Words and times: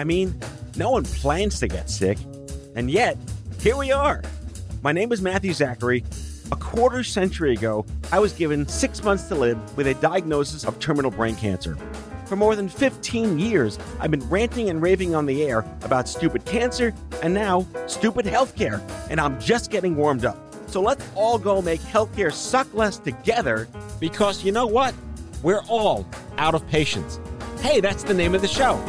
I 0.00 0.04
mean, 0.04 0.34
no 0.76 0.92
one 0.92 1.04
plans 1.04 1.60
to 1.60 1.68
get 1.68 1.90
sick, 1.90 2.16
and 2.74 2.90
yet, 2.90 3.18
here 3.60 3.76
we 3.76 3.92
are. 3.92 4.22
My 4.80 4.92
name 4.92 5.12
is 5.12 5.20
Matthew 5.20 5.52
Zachary. 5.52 6.04
A 6.50 6.56
quarter 6.56 7.04
century 7.04 7.52
ago, 7.52 7.84
I 8.10 8.18
was 8.18 8.32
given 8.32 8.66
six 8.66 9.04
months 9.04 9.24
to 9.24 9.34
live 9.34 9.76
with 9.76 9.86
a 9.86 9.92
diagnosis 9.92 10.64
of 10.64 10.78
terminal 10.78 11.10
brain 11.10 11.36
cancer. 11.36 11.76
For 12.24 12.34
more 12.34 12.56
than 12.56 12.66
15 12.66 13.38
years, 13.38 13.78
I've 13.98 14.10
been 14.10 14.26
ranting 14.30 14.70
and 14.70 14.80
raving 14.80 15.14
on 15.14 15.26
the 15.26 15.42
air 15.44 15.66
about 15.82 16.08
stupid 16.08 16.46
cancer 16.46 16.94
and 17.22 17.34
now 17.34 17.66
stupid 17.86 18.24
healthcare, 18.24 18.80
and 19.10 19.20
I'm 19.20 19.38
just 19.38 19.70
getting 19.70 19.96
warmed 19.96 20.24
up. 20.24 20.38
So 20.66 20.80
let's 20.80 21.06
all 21.14 21.38
go 21.38 21.60
make 21.60 21.82
healthcare 21.82 22.32
suck 22.32 22.72
less 22.72 22.96
together 22.96 23.68
because 24.00 24.42
you 24.44 24.52
know 24.52 24.66
what? 24.66 24.94
We're 25.42 25.62
all 25.68 26.06
out 26.38 26.54
of 26.54 26.66
patience. 26.68 27.20
Hey, 27.60 27.80
that's 27.80 28.02
the 28.02 28.14
name 28.14 28.34
of 28.34 28.40
the 28.40 28.48
show. 28.48 28.82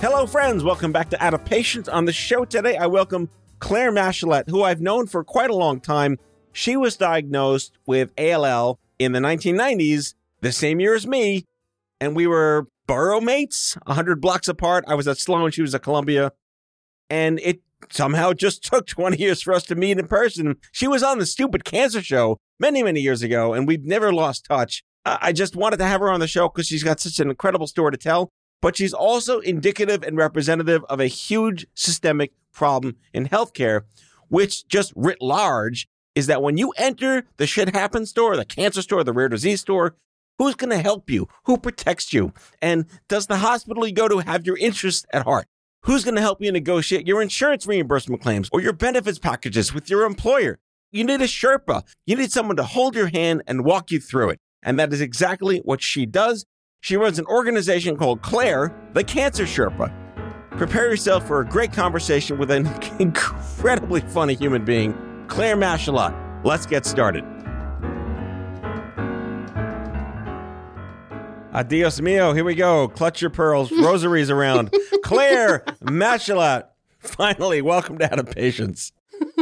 Hello, 0.00 0.26
friends. 0.26 0.64
Welcome 0.64 0.92
back 0.92 1.10
to 1.10 1.22
Out 1.22 1.34
of 1.34 1.44
Patience. 1.44 1.86
On 1.86 2.06
the 2.06 2.12
show 2.12 2.46
today, 2.46 2.78
I 2.78 2.86
welcome 2.86 3.28
Clare 3.58 3.92
Matschullat, 3.92 4.48
who 4.48 4.62
I've 4.62 4.80
known 4.80 5.06
for 5.06 5.22
quite 5.22 5.50
a 5.50 5.54
long 5.54 5.78
time. 5.78 6.18
She 6.54 6.74
was 6.74 6.96
diagnosed 6.96 7.76
with 7.84 8.10
ALL 8.18 8.78
in 8.98 9.12
the 9.12 9.18
1990s, 9.18 10.14
the 10.40 10.52
same 10.52 10.80
year 10.80 10.94
as 10.94 11.06
me, 11.06 11.44
and 12.00 12.16
we 12.16 12.26
were 12.26 12.66
borough 12.86 13.20
mates, 13.20 13.76
100 13.84 14.22
blocks 14.22 14.48
apart. 14.48 14.86
I 14.88 14.94
was 14.94 15.06
at 15.06 15.18
Sloan, 15.18 15.50
she 15.50 15.60
was 15.60 15.74
at 15.74 15.82
Columbia, 15.82 16.32
and 17.10 17.38
it 17.40 17.60
somehow 17.90 18.32
just 18.32 18.64
took 18.72 18.86
20 18.86 19.18
years 19.18 19.42
for 19.42 19.52
us 19.52 19.64
to 19.64 19.74
meet 19.74 19.98
in 19.98 20.06
person. 20.06 20.56
She 20.72 20.88
was 20.88 21.02
on 21.02 21.18
the 21.18 21.26
stupid 21.26 21.66
cancer 21.66 22.00
show 22.00 22.38
many, 22.58 22.82
many 22.82 23.00
years 23.00 23.22
ago, 23.22 23.52
and 23.52 23.68
we've 23.68 23.84
never 23.84 24.14
lost 24.14 24.46
touch. 24.46 24.82
I 25.04 25.32
just 25.32 25.56
wanted 25.56 25.76
to 25.76 25.86
have 25.86 26.00
her 26.00 26.10
on 26.10 26.20
the 26.20 26.26
show 26.26 26.48
because 26.48 26.66
she's 26.66 26.82
got 26.82 27.00
such 27.00 27.20
an 27.20 27.28
incredible 27.28 27.66
story 27.66 27.92
to 27.92 27.98
tell 27.98 28.30
but 28.60 28.76
she's 28.76 28.92
also 28.92 29.40
indicative 29.40 30.02
and 30.02 30.16
representative 30.16 30.84
of 30.84 31.00
a 31.00 31.06
huge 31.06 31.66
systemic 31.74 32.32
problem 32.52 32.96
in 33.12 33.28
healthcare, 33.28 33.82
which 34.28 34.66
just 34.68 34.92
writ 34.96 35.20
large 35.20 35.88
is 36.14 36.26
that 36.26 36.42
when 36.42 36.58
you 36.58 36.72
enter 36.76 37.24
the 37.36 37.46
shit 37.46 37.74
happens 37.74 38.10
store, 38.10 38.36
the 38.36 38.44
cancer 38.44 38.82
store, 38.82 39.04
the 39.04 39.12
rare 39.12 39.28
disease 39.28 39.60
store, 39.60 39.94
who's 40.38 40.54
going 40.54 40.70
to 40.70 40.78
help 40.78 41.10
you? 41.10 41.28
Who 41.44 41.58
protects 41.58 42.12
you? 42.12 42.32
And 42.60 42.86
does 43.08 43.26
the 43.26 43.38
hospital 43.38 43.86
you 43.86 43.94
go 43.94 44.08
to 44.08 44.18
have 44.18 44.46
your 44.46 44.56
interests 44.58 45.06
at 45.12 45.24
heart? 45.24 45.46
Who's 45.82 46.04
going 46.04 46.16
to 46.16 46.20
help 46.20 46.42
you 46.42 46.52
negotiate 46.52 47.06
your 47.06 47.22
insurance 47.22 47.66
reimbursement 47.66 48.20
claims 48.22 48.50
or 48.52 48.60
your 48.60 48.72
benefits 48.72 49.18
packages 49.18 49.72
with 49.72 49.88
your 49.88 50.04
employer? 50.04 50.58
You 50.92 51.04
need 51.04 51.20
a 51.20 51.26
Sherpa. 51.26 51.84
You 52.04 52.16
need 52.16 52.32
someone 52.32 52.56
to 52.56 52.64
hold 52.64 52.94
your 52.94 53.06
hand 53.06 53.42
and 53.46 53.64
walk 53.64 53.90
you 53.90 54.00
through 54.00 54.30
it. 54.30 54.40
And 54.62 54.78
that 54.78 54.92
is 54.92 55.00
exactly 55.00 55.58
what 55.58 55.80
she 55.82 56.04
does. 56.04 56.44
She 56.82 56.96
runs 56.96 57.18
an 57.18 57.26
organization 57.26 57.96
called 57.96 58.22
Clare, 58.22 58.74
the 58.94 59.04
Cancer 59.04 59.44
Sherpa. 59.44 59.92
Prepare 60.52 60.90
yourself 60.90 61.26
for 61.26 61.40
a 61.40 61.44
great 61.46 61.72
conversation 61.72 62.38
with 62.38 62.50
an 62.50 62.66
incredibly 62.98 64.00
funny 64.00 64.34
human 64.34 64.64
being, 64.64 64.94
Clare 65.28 65.56
Matschullat. 65.56 66.16
Let's 66.42 66.64
get 66.64 66.86
started. 66.86 67.22
Adios 71.52 72.00
mio. 72.00 72.32
Here 72.32 72.44
we 72.44 72.54
go. 72.54 72.88
Clutch 72.88 73.20
your 73.20 73.30
pearls. 73.30 73.70
Rosaries 73.78 74.30
around. 74.30 74.74
Clare 75.02 75.60
Matschullat. 75.82 76.68
Finally, 76.98 77.60
welcome 77.60 77.98
to 77.98 78.10
Out 78.10 78.18
of 78.18 78.30
Patience. 78.30 78.92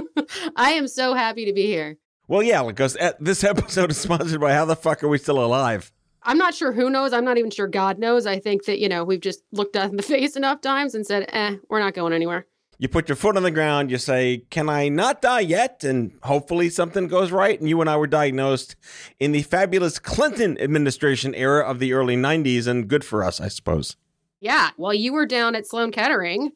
I 0.56 0.72
am 0.72 0.88
so 0.88 1.14
happy 1.14 1.44
to 1.44 1.52
be 1.52 1.66
here. 1.66 1.98
Well, 2.26 2.42
yeah, 2.42 2.64
because 2.64 2.96
uh, 2.96 3.12
this 3.20 3.44
episode 3.44 3.90
is 3.92 3.98
sponsored 3.98 4.40
by 4.40 4.54
How 4.54 4.64
the 4.64 4.76
Fuck 4.76 5.04
Are 5.04 5.08
We 5.08 5.18
Still 5.18 5.44
Alive? 5.44 5.92
I'm 6.22 6.38
not 6.38 6.54
sure 6.54 6.72
who 6.72 6.90
knows. 6.90 7.12
I'm 7.12 7.24
not 7.24 7.38
even 7.38 7.50
sure 7.50 7.68
God 7.68 7.98
knows. 7.98 8.26
I 8.26 8.38
think 8.38 8.64
that, 8.64 8.78
you 8.78 8.88
know, 8.88 9.04
we've 9.04 9.20
just 9.20 9.42
looked 9.52 9.76
at 9.76 9.90
in 9.90 9.96
the 9.96 10.02
face 10.14 10.36
enough 10.36 10.60
times 10.60 10.94
and 10.94 11.06
said, 11.06 11.26
eh, 11.32 11.56
we're 11.68 11.80
not 11.80 11.94
going 11.94 12.12
anywhere. 12.12 12.46
You 12.80 12.88
put 12.88 13.08
your 13.08 13.16
foot 13.16 13.36
on 13.36 13.42
the 13.42 13.50
ground, 13.50 13.90
you 13.90 13.98
say, 13.98 14.44
Can 14.50 14.68
I 14.68 14.88
not 14.88 15.20
die 15.20 15.40
yet? 15.40 15.82
And 15.82 16.12
hopefully 16.22 16.70
something 16.70 17.08
goes 17.08 17.32
right. 17.32 17.58
And 17.58 17.68
you 17.68 17.80
and 17.80 17.90
I 17.90 17.96
were 17.96 18.06
diagnosed 18.06 18.76
in 19.18 19.32
the 19.32 19.42
fabulous 19.42 19.98
Clinton 19.98 20.56
administration 20.60 21.34
era 21.34 21.68
of 21.68 21.80
the 21.80 21.92
early 21.92 22.14
90s, 22.14 22.68
and 22.68 22.86
good 22.86 23.04
for 23.04 23.24
us, 23.24 23.40
I 23.40 23.48
suppose. 23.48 23.96
Yeah. 24.40 24.70
While 24.76 24.94
you 24.94 25.12
were 25.12 25.26
down 25.26 25.56
at 25.56 25.66
Sloan 25.66 25.90
Kettering, 25.90 26.52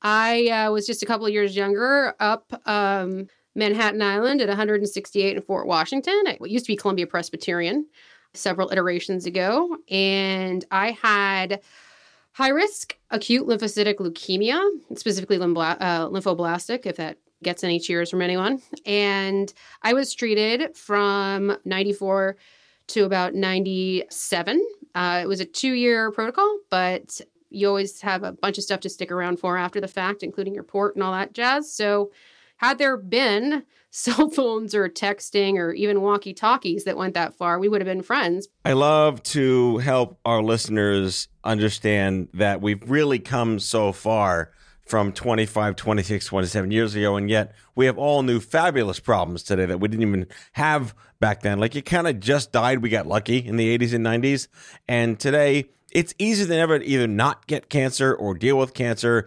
I 0.00 0.48
uh, 0.48 0.72
was 0.72 0.86
just 0.86 1.02
a 1.02 1.06
couple 1.06 1.26
of 1.26 1.32
years 1.34 1.54
younger 1.54 2.14
up 2.20 2.58
um, 2.66 3.26
Manhattan 3.54 4.00
Island 4.00 4.40
at 4.40 4.48
168 4.48 5.36
in 5.36 5.42
Fort 5.42 5.66
Washington. 5.66 6.22
It 6.26 6.38
used 6.48 6.64
to 6.64 6.72
be 6.72 6.76
Columbia 6.76 7.06
Presbyterian 7.06 7.86
several 8.36 8.70
iterations 8.70 9.26
ago, 9.26 9.76
and 9.88 10.64
I 10.70 10.92
had 10.92 11.60
high 12.32 12.50
risk 12.50 12.96
acute 13.10 13.46
lymphocytic 13.46 13.96
leukemia, 13.96 14.62
specifically 14.94 15.38
uh, 15.38 15.40
lymphoblastic, 16.08 16.84
if 16.84 16.96
that 16.96 17.18
gets 17.42 17.64
any 17.64 17.78
cheers 17.78 18.10
from 18.10 18.22
anyone. 18.22 18.60
And 18.84 19.52
I 19.82 19.94
was 19.94 20.14
treated 20.14 20.76
from 20.76 21.56
94 21.64 22.36
to 22.88 23.04
about 23.04 23.34
97. 23.34 24.66
Uh, 24.94 25.20
it 25.22 25.26
was 25.26 25.40
a 25.40 25.44
two 25.44 25.72
year 25.72 26.10
protocol, 26.10 26.58
but 26.70 27.20
you 27.50 27.68
always 27.68 28.00
have 28.00 28.22
a 28.22 28.32
bunch 28.32 28.58
of 28.58 28.64
stuff 28.64 28.80
to 28.80 28.88
stick 28.90 29.10
around 29.10 29.38
for 29.38 29.56
after 29.56 29.80
the 29.80 29.88
fact, 29.88 30.22
including 30.22 30.54
your 30.54 30.62
port 30.62 30.94
and 30.94 31.02
all 31.02 31.12
that 31.12 31.32
jazz. 31.32 31.72
So, 31.72 32.10
had 32.58 32.78
there 32.78 32.96
been 32.96 33.64
cell 33.96 34.28
phones 34.30 34.74
or 34.74 34.88
texting 34.88 35.54
or 35.54 35.72
even 35.72 36.02
walkie 36.02 36.34
talkies 36.34 36.84
that 36.84 36.96
went 36.96 37.14
that 37.14 37.34
far, 37.34 37.58
we 37.58 37.68
would 37.68 37.80
have 37.80 37.86
been 37.86 38.02
friends. 38.02 38.46
I 38.64 38.74
love 38.74 39.22
to 39.24 39.78
help 39.78 40.20
our 40.24 40.42
listeners 40.42 41.28
understand 41.42 42.28
that 42.34 42.60
we've 42.60 42.82
really 42.88 43.18
come 43.18 43.58
so 43.58 43.92
far 43.92 44.52
from 44.86 45.12
25, 45.12 45.74
26, 45.74 46.26
27 46.26 46.70
years 46.70 46.94
ago. 46.94 47.16
And 47.16 47.30
yet 47.30 47.54
we 47.74 47.86
have 47.86 47.96
all 47.96 48.22
new 48.22 48.38
fabulous 48.38 49.00
problems 49.00 49.42
today 49.42 49.66
that 49.66 49.80
we 49.80 49.88
didn't 49.88 50.06
even 50.06 50.26
have 50.52 50.94
back 51.18 51.40
then. 51.40 51.58
Like 51.58 51.74
it 51.74 51.86
kind 51.86 52.06
of 52.06 52.20
just 52.20 52.52
died. 52.52 52.82
We 52.82 52.90
got 52.90 53.06
lucky 53.06 53.38
in 53.38 53.56
the 53.56 53.76
80s 53.76 53.94
and 53.94 54.04
90s. 54.04 54.46
And 54.86 55.18
today 55.18 55.70
it's 55.90 56.14
easier 56.18 56.46
than 56.46 56.58
ever 56.58 56.78
to 56.78 56.84
either 56.84 57.08
not 57.08 57.46
get 57.46 57.70
cancer 57.70 58.14
or 58.14 58.34
deal 58.34 58.58
with 58.58 58.74
cancer 58.74 59.26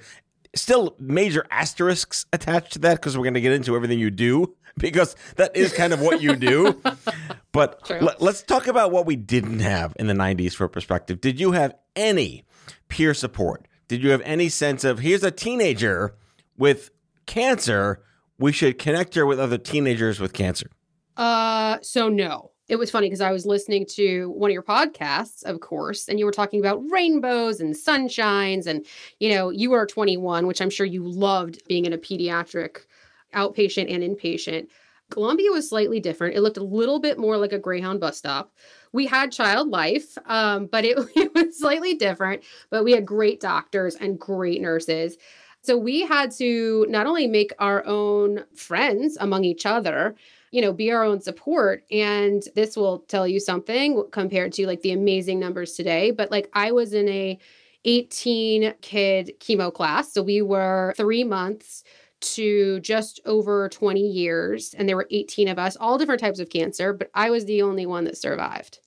still 0.55 0.95
major 0.99 1.45
asterisks 1.51 2.25
attached 2.33 2.73
to 2.73 2.79
that 2.79 2.95
because 2.95 3.17
we're 3.17 3.23
going 3.23 3.33
to 3.33 3.41
get 3.41 3.51
into 3.51 3.75
everything 3.75 3.99
you 3.99 4.09
do 4.09 4.55
because 4.77 5.15
that 5.35 5.55
is 5.55 5.73
kind 5.73 5.93
of 5.93 6.01
what 6.01 6.21
you 6.21 6.35
do. 6.35 6.81
but 7.51 7.89
l- 7.89 8.15
let's 8.19 8.41
talk 8.41 8.67
about 8.67 8.91
what 8.91 9.05
we 9.05 9.15
didn't 9.15 9.59
have 9.59 9.93
in 9.97 10.07
the 10.07 10.13
90s 10.13 10.53
for 10.53 10.67
perspective. 10.67 11.21
Did 11.21 11.39
you 11.39 11.51
have 11.51 11.75
any 11.95 12.45
peer 12.87 13.13
support? 13.13 13.67
Did 13.87 14.03
you 14.03 14.11
have 14.11 14.21
any 14.21 14.49
sense 14.49 14.83
of 14.83 14.99
here's 14.99 15.23
a 15.23 15.31
teenager 15.31 16.15
with 16.57 16.91
cancer, 17.25 18.01
we 18.37 18.51
should 18.51 18.77
connect 18.77 19.15
her 19.15 19.25
with 19.25 19.39
other 19.39 19.57
teenagers 19.57 20.19
with 20.19 20.33
cancer? 20.33 20.69
Uh 21.17 21.77
so 21.81 22.07
no 22.07 22.51
it 22.69 22.77
was 22.77 22.91
funny 22.91 23.07
because 23.07 23.19
I 23.19 23.31
was 23.31 23.47
listening 23.47 23.87
to 23.95 24.29
one 24.29 24.51
of 24.51 24.53
your 24.53 24.63
podcasts, 24.63 25.43
of 25.43 25.59
course, 25.59 26.07
and 26.07 26.19
you 26.19 26.25
were 26.25 26.31
talking 26.31 26.59
about 26.59 26.79
rainbows 26.91 27.59
and 27.59 27.73
sunshines. 27.73 28.67
And, 28.67 28.85
you 29.19 29.33
know, 29.33 29.49
you 29.49 29.73
are 29.73 29.87
21, 29.87 30.45
which 30.45 30.61
I'm 30.61 30.69
sure 30.69 30.85
you 30.85 31.03
loved 31.03 31.63
being 31.67 31.85
in 31.85 31.93
a 31.93 31.97
pediatric 31.97 32.85
outpatient 33.33 33.93
and 33.93 34.03
inpatient. 34.03 34.67
Columbia 35.09 35.51
was 35.51 35.67
slightly 35.67 35.99
different. 35.99 36.35
It 36.35 36.41
looked 36.41 36.57
a 36.57 36.63
little 36.63 36.99
bit 36.99 37.17
more 37.17 37.37
like 37.37 37.51
a 37.51 37.59
Greyhound 37.59 37.99
bus 37.99 38.17
stop. 38.17 38.53
We 38.91 39.07
had 39.07 39.31
child 39.31 39.69
life, 39.69 40.17
um, 40.25 40.67
but 40.67 40.85
it, 40.85 40.97
it 41.15 41.33
was 41.33 41.57
slightly 41.57 41.95
different. 41.95 42.43
But 42.69 42.83
we 42.83 42.91
had 42.91 43.05
great 43.05 43.39
doctors 43.39 43.95
and 43.95 44.19
great 44.19 44.61
nurses. 44.61 45.17
So 45.61 45.77
we 45.77 46.01
had 46.01 46.31
to 46.37 46.85
not 46.89 47.05
only 47.05 47.27
make 47.27 47.51
our 47.59 47.85
own 47.85 48.45
friends 48.55 49.17
among 49.19 49.43
each 49.43 49.65
other, 49.65 50.15
you 50.51 50.61
know, 50.61 50.71
be 50.71 50.91
our 50.91 51.03
own 51.03 51.21
support. 51.21 51.83
And 51.91 52.43
this 52.55 52.77
will 52.77 52.99
tell 52.99 53.27
you 53.27 53.39
something 53.39 54.03
compared 54.11 54.53
to 54.53 54.67
like 54.67 54.81
the 54.81 54.91
amazing 54.91 55.39
numbers 55.39 55.73
today. 55.73 56.11
But 56.11 56.31
like 56.31 56.49
I 56.53 56.71
was 56.71 56.93
in 56.93 57.09
a 57.09 57.37
18 57.85 58.73
kid 58.81 59.33
chemo 59.39 59.73
class. 59.73 60.13
So 60.13 60.21
we 60.21 60.41
were 60.41 60.93
three 60.97 61.23
months 61.23 61.83
to 62.21 62.79
just 62.81 63.19
over 63.25 63.69
20 63.69 63.99
years. 63.99 64.73
And 64.77 64.87
there 64.87 64.95
were 64.97 65.07
18 65.11 65.47
of 65.47 65.59
us, 65.59 65.75
all 65.77 65.97
different 65.97 66.21
types 66.21 66.39
of 66.39 66.49
cancer, 66.49 66.93
but 66.93 67.09
I 67.13 67.29
was 67.29 67.45
the 67.45 67.61
only 67.61 67.85
one 67.85 68.03
that 68.05 68.17
survived. 68.17 68.79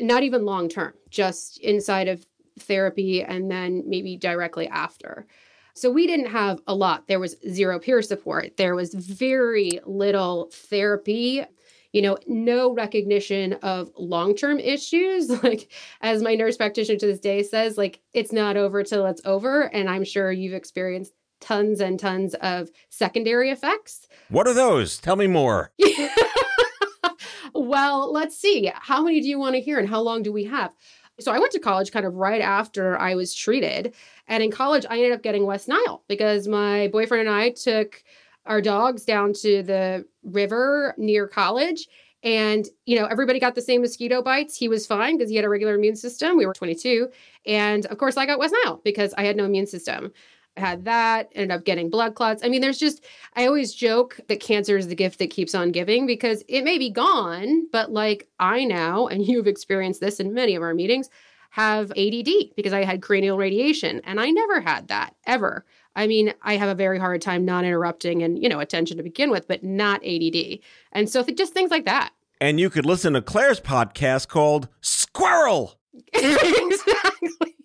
Not 0.00 0.22
even 0.22 0.44
long 0.44 0.68
term, 0.68 0.94
just 1.10 1.58
inside 1.58 2.08
of 2.08 2.26
therapy 2.58 3.22
and 3.22 3.50
then 3.50 3.82
maybe 3.86 4.16
directly 4.16 4.68
after. 4.68 5.26
So 5.74 5.90
we 5.90 6.06
didn't 6.06 6.26
have 6.26 6.60
a 6.66 6.74
lot. 6.74 7.08
There 7.08 7.20
was 7.20 7.36
zero 7.48 7.78
peer 7.78 8.02
support. 8.02 8.56
There 8.56 8.74
was 8.74 8.92
very 8.92 9.80
little 9.86 10.50
therapy 10.52 11.44
you 11.92 12.00
know, 12.00 12.16
no 12.26 12.72
recognition 12.72 13.54
of 13.62 13.90
long 13.96 14.34
term 14.34 14.58
issues. 14.58 15.30
Like, 15.42 15.72
as 16.00 16.22
my 16.22 16.34
nurse 16.36 16.56
practitioner 16.56 16.98
to 16.98 17.06
this 17.06 17.18
day 17.18 17.42
says, 17.42 17.76
like, 17.76 18.00
it's 18.12 18.32
not 18.32 18.56
over 18.56 18.84
till 18.84 19.06
it's 19.06 19.20
over. 19.24 19.62
And 19.62 19.90
I'm 19.90 20.04
sure 20.04 20.30
you've 20.30 20.54
experienced 20.54 21.12
tons 21.42 21.80
and 21.80 21.98
tons 21.98 22.34
of 22.36 22.70
secondary 22.88 23.50
effects. 23.50 24.08
What 24.28 24.46
are 24.46 24.54
those? 24.54 24.98
Tell 24.98 25.16
me 25.16 25.26
more. 25.26 25.72
well, 27.54 28.12
let's 28.12 28.36
see. 28.36 28.72
How 28.74 29.02
many 29.02 29.20
do 29.20 29.28
you 29.28 29.38
want 29.38 29.54
to 29.56 29.60
hear 29.60 29.78
and 29.78 29.88
how 29.88 30.00
long 30.00 30.22
do 30.22 30.32
we 30.32 30.44
have? 30.44 30.72
So 31.20 31.32
I 31.32 31.38
went 31.38 31.52
to 31.52 31.60
college 31.60 31.92
kind 31.92 32.06
of 32.06 32.14
right 32.14 32.40
after 32.40 32.98
I 32.98 33.14
was 33.14 33.34
treated. 33.34 33.94
And 34.28 34.42
in 34.42 34.50
college, 34.50 34.86
I 34.88 34.96
ended 34.96 35.12
up 35.12 35.22
getting 35.22 35.44
West 35.44 35.68
Nile 35.68 36.02
because 36.08 36.48
my 36.48 36.88
boyfriend 36.88 37.28
and 37.28 37.36
I 37.36 37.50
took 37.50 38.02
our 38.46 38.60
dogs 38.60 39.04
down 39.04 39.32
to 39.34 39.62
the 39.62 40.06
river 40.22 40.94
near 40.96 41.28
college. 41.28 41.88
And, 42.24 42.66
you 42.86 42.98
know, 42.98 43.06
everybody 43.06 43.40
got 43.40 43.54
the 43.54 43.60
same 43.60 43.82
mosquito 43.82 44.22
bites. 44.22 44.56
He 44.56 44.68
was 44.68 44.86
fine 44.86 45.18
because 45.18 45.28
he 45.28 45.36
had 45.36 45.44
a 45.44 45.48
regular 45.48 45.74
immune 45.74 45.96
system. 45.96 46.36
We 46.36 46.46
were 46.46 46.54
22. 46.54 47.08
And 47.46 47.84
of 47.86 47.98
course, 47.98 48.16
I 48.16 48.26
got 48.26 48.38
West 48.38 48.54
Nile 48.64 48.80
because 48.84 49.12
I 49.14 49.24
had 49.24 49.36
no 49.36 49.44
immune 49.44 49.66
system. 49.66 50.12
Had 50.56 50.84
that, 50.84 51.30
ended 51.34 51.56
up 51.56 51.64
getting 51.64 51.88
blood 51.88 52.14
clots. 52.14 52.44
I 52.44 52.48
mean, 52.48 52.60
there's 52.60 52.78
just, 52.78 53.04
I 53.34 53.46
always 53.46 53.72
joke 53.72 54.20
that 54.28 54.40
cancer 54.40 54.76
is 54.76 54.88
the 54.88 54.94
gift 54.94 55.18
that 55.18 55.30
keeps 55.30 55.54
on 55.54 55.72
giving 55.72 56.06
because 56.06 56.44
it 56.46 56.62
may 56.62 56.76
be 56.76 56.90
gone, 56.90 57.66
but 57.72 57.90
like 57.90 58.28
I 58.38 58.64
now, 58.64 59.06
and 59.06 59.26
you've 59.26 59.46
experienced 59.46 60.00
this 60.00 60.20
in 60.20 60.34
many 60.34 60.54
of 60.54 60.62
our 60.62 60.74
meetings, 60.74 61.08
have 61.50 61.90
ADD 61.92 62.54
because 62.56 62.72
I 62.72 62.84
had 62.84 63.02
cranial 63.02 63.36
radiation 63.36 64.00
and 64.04 64.18
I 64.20 64.30
never 64.30 64.60
had 64.60 64.88
that 64.88 65.14
ever. 65.26 65.64
I 65.94 66.06
mean, 66.06 66.32
I 66.42 66.56
have 66.56 66.70
a 66.70 66.74
very 66.74 66.98
hard 66.98 67.20
time 67.20 67.44
non 67.44 67.64
interrupting 67.64 68.22
and, 68.22 68.42
you 68.42 68.48
know, 68.48 68.60
attention 68.60 68.96
to 68.96 69.02
begin 69.02 69.30
with, 69.30 69.46
but 69.46 69.62
not 69.62 70.02
ADD. 70.04 70.60
And 70.92 71.08
so 71.08 71.22
th- 71.22 71.36
just 71.36 71.52
things 71.52 71.70
like 71.70 71.84
that. 71.84 72.10
And 72.40 72.58
you 72.58 72.70
could 72.70 72.86
listen 72.86 73.12
to 73.12 73.22
Clare's 73.22 73.60
podcast 73.60 74.28
called 74.28 74.68
Squirrel. 74.80 75.78
exactly. 76.14 77.56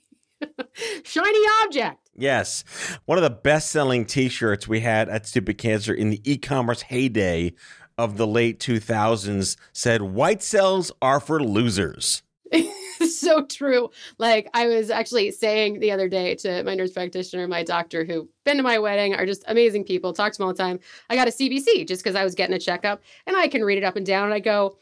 Shiny 1.03 1.45
object. 1.63 2.06
Yes. 2.17 2.63
One 3.05 3.17
of 3.17 3.23
the 3.23 3.29
best 3.29 3.69
selling 3.69 4.05
t 4.05 4.27
shirts 4.27 4.67
we 4.67 4.79
had 4.79 5.07
at 5.07 5.27
Stupid 5.27 5.57
Cancer 5.57 5.93
in 5.93 6.09
the 6.09 6.21
e 6.29 6.37
commerce 6.37 6.81
heyday 6.83 7.53
of 7.97 8.17
the 8.17 8.27
late 8.27 8.59
2000s 8.59 9.55
said, 9.71 10.01
White 10.01 10.43
cells 10.43 10.91
are 11.01 11.19
for 11.19 11.41
losers. 11.41 12.23
so 13.09 13.45
true. 13.45 13.89
Like 14.17 14.49
I 14.53 14.67
was 14.67 14.89
actually 14.89 15.31
saying 15.31 15.79
the 15.79 15.91
other 15.91 16.07
day 16.07 16.35
to 16.35 16.63
my 16.63 16.75
nurse 16.75 16.91
practitioner, 16.91 17.47
my 17.47 17.63
doctor 17.63 18.05
who 18.05 18.29
been 18.45 18.57
to 18.57 18.63
my 18.63 18.79
wedding 18.79 19.13
are 19.15 19.25
just 19.25 19.43
amazing 19.47 19.83
people, 19.83 20.13
talk 20.13 20.33
to 20.33 20.37
them 20.37 20.47
all 20.47 20.53
the 20.53 20.57
time. 20.57 20.79
I 21.09 21.15
got 21.15 21.27
a 21.27 21.31
CBC 21.31 21.87
just 21.87 22.03
because 22.03 22.15
I 22.15 22.23
was 22.23 22.35
getting 22.35 22.55
a 22.55 22.59
checkup 22.59 23.01
and 23.25 23.35
I 23.35 23.47
can 23.47 23.63
read 23.63 23.77
it 23.77 23.83
up 23.83 23.95
and 23.95 24.05
down 24.05 24.25
and 24.25 24.33
I 24.33 24.39
go, 24.39 24.77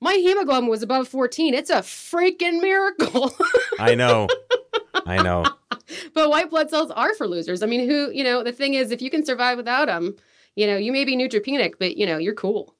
my 0.00 0.14
hemoglobin 0.14 0.68
was 0.68 0.82
above 0.82 1.08
14. 1.08 1.54
It's 1.54 1.70
a 1.70 1.76
freaking 1.76 2.60
miracle. 2.60 3.32
I 3.78 3.94
know. 3.94 4.28
I 5.06 5.22
know. 5.22 5.44
But 6.14 6.30
white 6.30 6.50
blood 6.50 6.70
cells 6.70 6.90
are 6.90 7.14
for 7.14 7.26
losers. 7.26 7.62
I 7.62 7.66
mean, 7.66 7.88
who, 7.88 8.10
you 8.10 8.24
know, 8.24 8.42
the 8.42 8.52
thing 8.52 8.74
is, 8.74 8.90
if 8.90 9.02
you 9.02 9.10
can 9.10 9.24
survive 9.24 9.56
without 9.56 9.86
them, 9.86 10.16
you 10.56 10.66
know, 10.66 10.76
you 10.76 10.92
may 10.92 11.04
be 11.04 11.16
neutropenic, 11.16 11.74
but, 11.78 11.96
you 11.96 12.06
know, 12.06 12.18
you're 12.18 12.34
cool. 12.34 12.74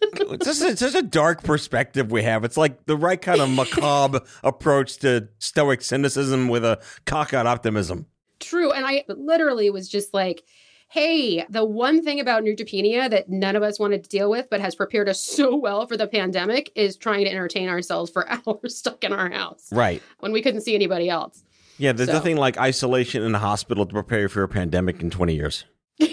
it's 0.00 0.44
just 0.44 0.62
a, 0.62 0.76
such 0.76 0.94
a 0.94 1.02
dark 1.02 1.42
perspective 1.42 2.10
we 2.10 2.22
have. 2.22 2.44
It's 2.44 2.56
like 2.56 2.86
the 2.86 2.96
right 2.96 3.20
kind 3.20 3.40
of 3.40 3.50
macabre 3.50 4.20
approach 4.42 4.98
to 4.98 5.28
stoic 5.38 5.82
cynicism 5.82 6.48
with 6.48 6.64
a 6.64 6.80
cockeyed 7.06 7.46
optimism. 7.46 8.06
True. 8.40 8.72
And 8.72 8.86
I 8.86 9.04
literally 9.08 9.70
was 9.70 9.88
just 9.88 10.14
like, 10.14 10.44
hey, 10.88 11.44
the 11.50 11.64
one 11.64 12.02
thing 12.02 12.18
about 12.18 12.42
neutropenia 12.42 13.10
that 13.10 13.28
none 13.28 13.56
of 13.56 13.62
us 13.62 13.78
wanted 13.78 14.02
to 14.04 14.08
deal 14.08 14.30
with, 14.30 14.48
but 14.50 14.60
has 14.60 14.74
prepared 14.74 15.08
us 15.08 15.20
so 15.20 15.54
well 15.54 15.86
for 15.86 15.96
the 15.96 16.06
pandemic 16.06 16.72
is 16.74 16.96
trying 16.96 17.24
to 17.24 17.30
entertain 17.30 17.68
ourselves 17.68 18.10
for 18.10 18.28
hours 18.46 18.76
stuck 18.76 19.04
in 19.04 19.12
our 19.12 19.30
house. 19.30 19.70
Right. 19.70 20.02
When 20.20 20.32
we 20.32 20.42
couldn't 20.42 20.62
see 20.62 20.74
anybody 20.74 21.08
else. 21.08 21.44
Yeah, 21.76 21.92
there's 21.92 22.08
so. 22.08 22.14
nothing 22.14 22.36
like 22.36 22.58
isolation 22.58 23.22
in 23.22 23.34
a 23.34 23.38
hospital 23.38 23.86
to 23.86 23.92
prepare 23.92 24.22
you 24.22 24.28
for 24.28 24.42
a 24.42 24.48
pandemic 24.48 25.00
in 25.00 25.10
20 25.10 25.34
years. 25.34 25.64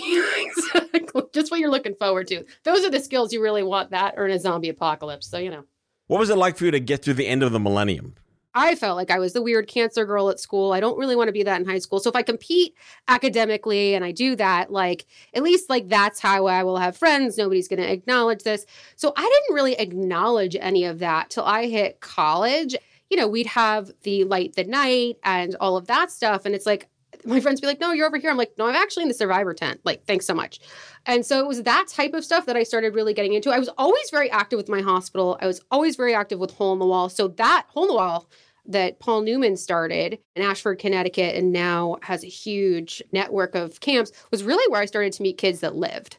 just 1.33 1.51
what 1.51 1.59
you're 1.59 1.71
looking 1.71 1.95
forward 1.95 2.27
to. 2.27 2.43
Those 2.63 2.83
are 2.83 2.89
the 2.89 2.99
skills 2.99 3.31
you 3.31 3.41
really 3.41 3.63
want 3.63 3.91
that 3.91 4.15
or 4.17 4.25
in 4.25 4.31
a 4.31 4.39
zombie 4.39 4.69
apocalypse. 4.69 5.27
So, 5.27 5.37
you 5.37 5.49
know. 5.49 5.63
What 6.07 6.19
was 6.19 6.29
it 6.29 6.37
like 6.37 6.57
for 6.57 6.65
you 6.65 6.71
to 6.71 6.79
get 6.79 7.03
through 7.03 7.15
the 7.15 7.27
end 7.27 7.43
of 7.43 7.51
the 7.51 7.59
millennium? 7.59 8.15
I 8.55 8.75
felt 8.75 8.95
like 8.95 9.11
I 9.11 9.19
was 9.19 9.33
the 9.33 9.41
weird 9.41 9.67
cancer 9.67 10.05
girl 10.05 10.29
at 10.29 10.39
school. 10.39 10.71
I 10.71 10.79
don't 10.79 10.97
really 10.97 11.17
want 11.17 11.27
to 11.27 11.33
be 11.33 11.43
that 11.43 11.59
in 11.59 11.67
high 11.67 11.79
school. 11.79 11.99
So 11.99 12.09
if 12.09 12.15
I 12.15 12.23
compete 12.23 12.73
academically 13.09 13.93
and 13.93 14.05
I 14.05 14.13
do 14.13 14.35
that, 14.37 14.71
like 14.71 15.05
at 15.33 15.43
least 15.43 15.69
like 15.69 15.89
that's 15.89 16.21
how 16.21 16.47
I 16.47 16.63
will 16.63 16.77
have 16.77 16.95
friends. 16.95 17.37
Nobody's 17.37 17.67
going 17.67 17.81
to 17.81 17.91
acknowledge 17.91 18.43
this. 18.43 18.65
So 18.95 19.11
I 19.17 19.21
didn't 19.21 19.55
really 19.55 19.77
acknowledge 19.77 20.55
any 20.55 20.85
of 20.85 20.99
that 20.99 21.29
till 21.29 21.43
I 21.43 21.65
hit 21.65 21.99
college. 21.99 22.75
You 23.09 23.17
know, 23.17 23.27
we'd 23.27 23.47
have 23.47 23.91
the 24.03 24.23
light 24.23 24.55
the 24.55 24.63
night 24.63 25.17
and 25.23 25.55
all 25.59 25.75
of 25.75 25.87
that 25.87 26.09
stuff 26.09 26.45
and 26.45 26.55
it's 26.55 26.65
like 26.65 26.87
my 27.25 27.39
friends 27.39 27.61
be 27.61 27.67
like, 27.67 27.79
no, 27.79 27.91
you're 27.91 28.07
over 28.07 28.17
here. 28.17 28.29
I'm 28.29 28.37
like, 28.37 28.53
no, 28.57 28.67
I'm 28.67 28.75
actually 28.75 29.03
in 29.03 29.07
the 29.07 29.15
survivor 29.15 29.53
tent. 29.53 29.81
Like, 29.83 30.05
thanks 30.05 30.25
so 30.25 30.33
much. 30.33 30.59
And 31.05 31.25
so 31.25 31.39
it 31.39 31.47
was 31.47 31.63
that 31.63 31.87
type 31.87 32.13
of 32.13 32.23
stuff 32.23 32.45
that 32.45 32.55
I 32.55 32.63
started 32.63 32.93
really 32.93 33.13
getting 33.13 33.33
into. 33.33 33.51
I 33.51 33.59
was 33.59 33.69
always 33.77 34.09
very 34.09 34.29
active 34.31 34.57
with 34.57 34.69
my 34.69 34.81
hospital. 34.81 35.37
I 35.41 35.47
was 35.47 35.61
always 35.71 35.95
very 35.95 36.13
active 36.13 36.39
with 36.39 36.51
Hole 36.51 36.73
in 36.73 36.79
the 36.79 36.85
Wall. 36.85 37.09
So 37.09 37.27
that 37.29 37.65
Hole 37.69 37.83
in 37.83 37.89
the 37.89 37.95
Wall 37.95 38.29
that 38.67 38.99
Paul 38.99 39.21
Newman 39.21 39.57
started 39.57 40.19
in 40.35 40.43
Ashford, 40.43 40.79
Connecticut, 40.79 41.35
and 41.35 41.51
now 41.51 41.97
has 42.01 42.23
a 42.23 42.27
huge 42.27 43.01
network 43.11 43.55
of 43.55 43.79
camps 43.79 44.11
was 44.31 44.43
really 44.43 44.69
where 44.71 44.81
I 44.81 44.85
started 44.85 45.13
to 45.13 45.23
meet 45.23 45.37
kids 45.37 45.59
that 45.59 45.75
lived 45.75 46.17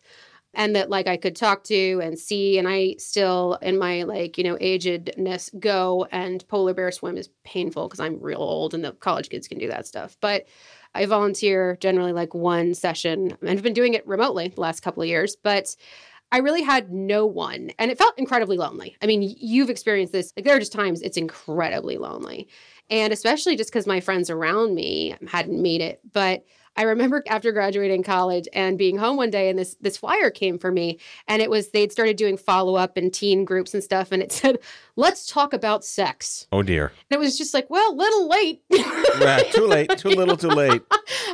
and 0.56 0.74
that 0.74 0.88
like 0.90 1.06
I 1.06 1.16
could 1.16 1.36
talk 1.36 1.64
to 1.64 2.00
and 2.02 2.18
see. 2.18 2.58
And 2.58 2.66
I 2.66 2.96
still, 2.98 3.58
in 3.62 3.78
my 3.78 4.04
like, 4.04 4.38
you 4.38 4.44
know, 4.44 4.56
agedness, 4.56 5.56
go 5.60 6.06
and 6.10 6.46
polar 6.48 6.74
bear 6.74 6.90
swim 6.90 7.16
is 7.16 7.28
painful 7.44 7.86
because 7.86 8.00
I'm 8.00 8.20
real 8.20 8.40
old 8.40 8.74
and 8.74 8.82
the 8.82 8.92
college 8.92 9.28
kids 9.28 9.46
can 9.46 9.58
do 9.58 9.68
that 9.68 9.86
stuff. 9.86 10.16
But 10.20 10.46
I 10.94 11.04
volunteer 11.04 11.76
generally 11.80 12.14
like 12.14 12.34
one 12.34 12.72
session 12.72 13.36
and 13.40 13.50
I've 13.50 13.62
been 13.62 13.74
doing 13.74 13.94
it 13.94 14.06
remotely 14.06 14.48
the 14.48 14.62
last 14.62 14.80
couple 14.80 15.02
of 15.02 15.08
years, 15.08 15.36
but 15.36 15.76
I 16.32 16.38
really 16.38 16.62
had 16.62 16.92
no 16.92 17.26
one 17.26 17.70
and 17.78 17.90
it 17.90 17.98
felt 17.98 18.18
incredibly 18.18 18.56
lonely. 18.56 18.96
I 19.02 19.06
mean, 19.06 19.22
you've 19.22 19.70
experienced 19.70 20.12
this. 20.12 20.32
Like 20.36 20.44
there 20.44 20.56
are 20.56 20.60
just 20.60 20.72
times 20.72 21.02
it's 21.02 21.16
incredibly 21.16 21.98
lonely. 21.98 22.48
And 22.90 23.12
especially 23.12 23.56
just 23.56 23.70
because 23.70 23.86
my 23.86 24.00
friends 24.00 24.30
around 24.30 24.74
me 24.74 25.16
hadn't 25.28 25.60
made 25.60 25.80
it. 25.80 26.00
But 26.12 26.44
I 26.76 26.82
remember 26.82 27.22
after 27.28 27.52
graduating 27.52 28.02
college 28.02 28.48
and 28.52 28.78
being 28.78 28.98
home 28.98 29.16
one 29.16 29.30
day 29.30 29.48
and 29.48 29.58
this 29.58 29.76
this 29.80 29.96
flyer 29.96 30.30
came 30.30 30.58
for 30.58 30.70
me 30.70 30.98
and 31.26 31.40
it 31.40 31.50
was 31.50 31.70
they'd 31.70 31.92
started 31.92 32.16
doing 32.16 32.36
follow-up 32.36 32.96
and 32.96 33.12
teen 33.12 33.44
groups 33.44 33.72
and 33.72 33.82
stuff 33.82 34.12
and 34.12 34.22
it 34.22 34.32
said, 34.32 34.58
Let's 34.96 35.26
talk 35.26 35.52
about 35.52 35.84
sex. 35.84 36.46
Oh 36.52 36.62
dear. 36.62 36.86
And 37.10 37.16
it 37.16 37.18
was 37.18 37.38
just 37.38 37.54
like, 37.54 37.70
well, 37.70 37.96
little 37.96 38.28
late. 38.28 38.62
yeah, 38.70 39.38
too 39.52 39.66
late, 39.66 39.96
too 39.96 40.10
little, 40.10 40.36
too 40.36 40.48
late. 40.48 40.82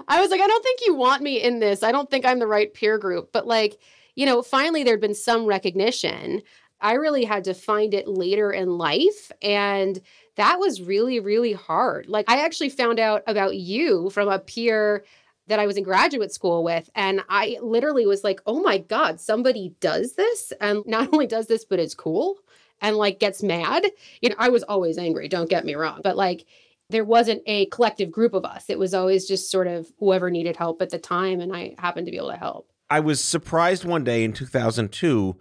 I 0.09 0.21
was 0.21 0.31
like, 0.31 0.41
I 0.41 0.47
don't 0.47 0.63
think 0.63 0.81
you 0.87 0.95
want 0.95 1.23
me 1.23 1.43
in 1.43 1.61
this. 1.61 1.83
I 1.83 1.93
don't 1.93 2.11
think 2.11 2.25
I'm 2.25 2.39
the 2.39 2.47
right 2.47 2.73
peer 2.73 2.99
group. 2.99 3.31
But 3.33 3.47
like, 3.47 3.81
you 4.15 4.27
know, 4.27 4.43
finally 4.43 4.85
there'd 4.85 5.01
been 5.01 5.15
some 5.15 5.47
recognition. 5.47 6.43
I 6.81 6.95
really 6.95 7.25
had 7.25 7.45
to 7.45 7.55
find 7.55 7.95
it 7.95 8.09
later 8.09 8.51
in 8.51 8.77
life. 8.77 9.31
And 9.41 10.01
that 10.37 10.59
was 10.59 10.83
really, 10.83 11.21
really 11.21 11.53
hard. 11.53 12.09
Like, 12.09 12.29
I 12.29 12.45
actually 12.45 12.71
found 12.71 12.99
out 12.99 13.23
about 13.27 13.57
you 13.57 14.11
from 14.11 14.29
a 14.29 14.39
peer 14.39 15.05
that 15.47 15.61
I 15.61 15.67
was 15.67 15.77
in 15.77 15.85
graduate 15.85 16.33
school 16.33 16.65
with. 16.65 16.91
And 16.95 17.23
I 17.29 17.59
literally 17.63 18.07
was 18.07 18.25
like, 18.25 18.41
oh 18.47 18.61
my 18.61 18.79
God, 18.79 19.21
somebody 19.21 19.75
does 19.81 20.15
this. 20.15 20.53
And 20.61 20.85
not 20.87 21.13
only 21.13 21.27
does 21.27 21.47
this, 21.47 21.65
but 21.65 21.79
it's 21.79 21.95
cool 21.95 22.39
and 22.81 22.97
like 22.97 23.21
gets 23.21 23.43
mad. 23.43 23.87
You 24.21 24.31
know, 24.31 24.37
I 24.39 24.49
was 24.49 24.65
always 24.65 24.99
angry, 24.99 25.29
don't 25.29 25.51
get 25.51 25.65
me 25.65 25.75
wrong. 25.75 26.01
But 26.03 26.17
like, 26.17 26.47
there 26.91 27.05
wasn't 27.05 27.43
a 27.47 27.67
collective 27.67 28.11
group 28.11 28.35
of 28.35 28.45
us. 28.45 28.69
It 28.69 28.79
was 28.79 28.93
always 28.93 29.27
just 29.27 29.51
sort 29.51 29.67
of 29.67 29.91
whoever 29.99 30.31
needed 30.31 30.57
help 30.57 30.83
at 30.83 30.91
the 30.91 30.99
time. 30.99 31.41
And 31.41 31.55
I 31.55 31.75
happened 31.79 32.07
to 32.07 32.11
be 32.11 32.19
able 32.19 32.31
to 32.31 32.37
help. 32.37 32.72
I 32.93 33.01
was 33.01 33.25
surprised 33.25 33.87
one 33.87 34.05
day 34.05 34.23
in 34.23 34.35
2002 34.35 35.39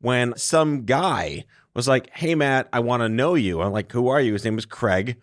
when 0.00 0.36
some 0.36 0.84
guy 0.84 1.46
was 1.74 1.88
like, 1.88 2.08
Hey, 2.10 2.36
Matt, 2.36 2.68
I 2.72 2.78
want 2.78 3.02
to 3.02 3.08
know 3.08 3.34
you. 3.34 3.60
I'm 3.60 3.72
like, 3.72 3.90
Who 3.90 4.06
are 4.06 4.20
you? 4.20 4.34
His 4.34 4.44
name 4.44 4.54
was 4.54 4.66
Craig. 4.66 5.16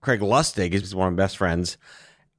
Craig 0.00 0.20
Lustig. 0.20 0.72
He's 0.72 0.94
one 0.94 1.08
of 1.08 1.12
my 1.12 1.22
best 1.22 1.36
friends. 1.36 1.76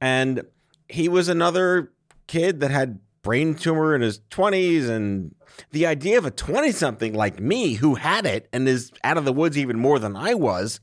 And 0.00 0.42
he 0.88 1.08
was 1.08 1.28
another 1.28 1.92
kid 2.26 2.58
that 2.58 2.72
had 2.72 2.98
brain 3.22 3.54
tumor 3.54 3.94
in 3.94 4.00
his 4.00 4.20
20s 4.30 4.88
and 4.88 5.34
the 5.72 5.86
idea 5.86 6.18
of 6.18 6.24
a 6.24 6.30
20 6.30 6.72
something 6.72 7.14
like 7.14 7.40
me 7.40 7.74
who 7.74 7.94
had 7.94 8.24
it 8.24 8.48
and 8.52 8.68
is 8.68 8.92
out 9.04 9.18
of 9.18 9.24
the 9.24 9.32
woods 9.32 9.58
even 9.58 9.78
more 9.78 9.98
than 9.98 10.16
I 10.16 10.34
was, 10.34 10.80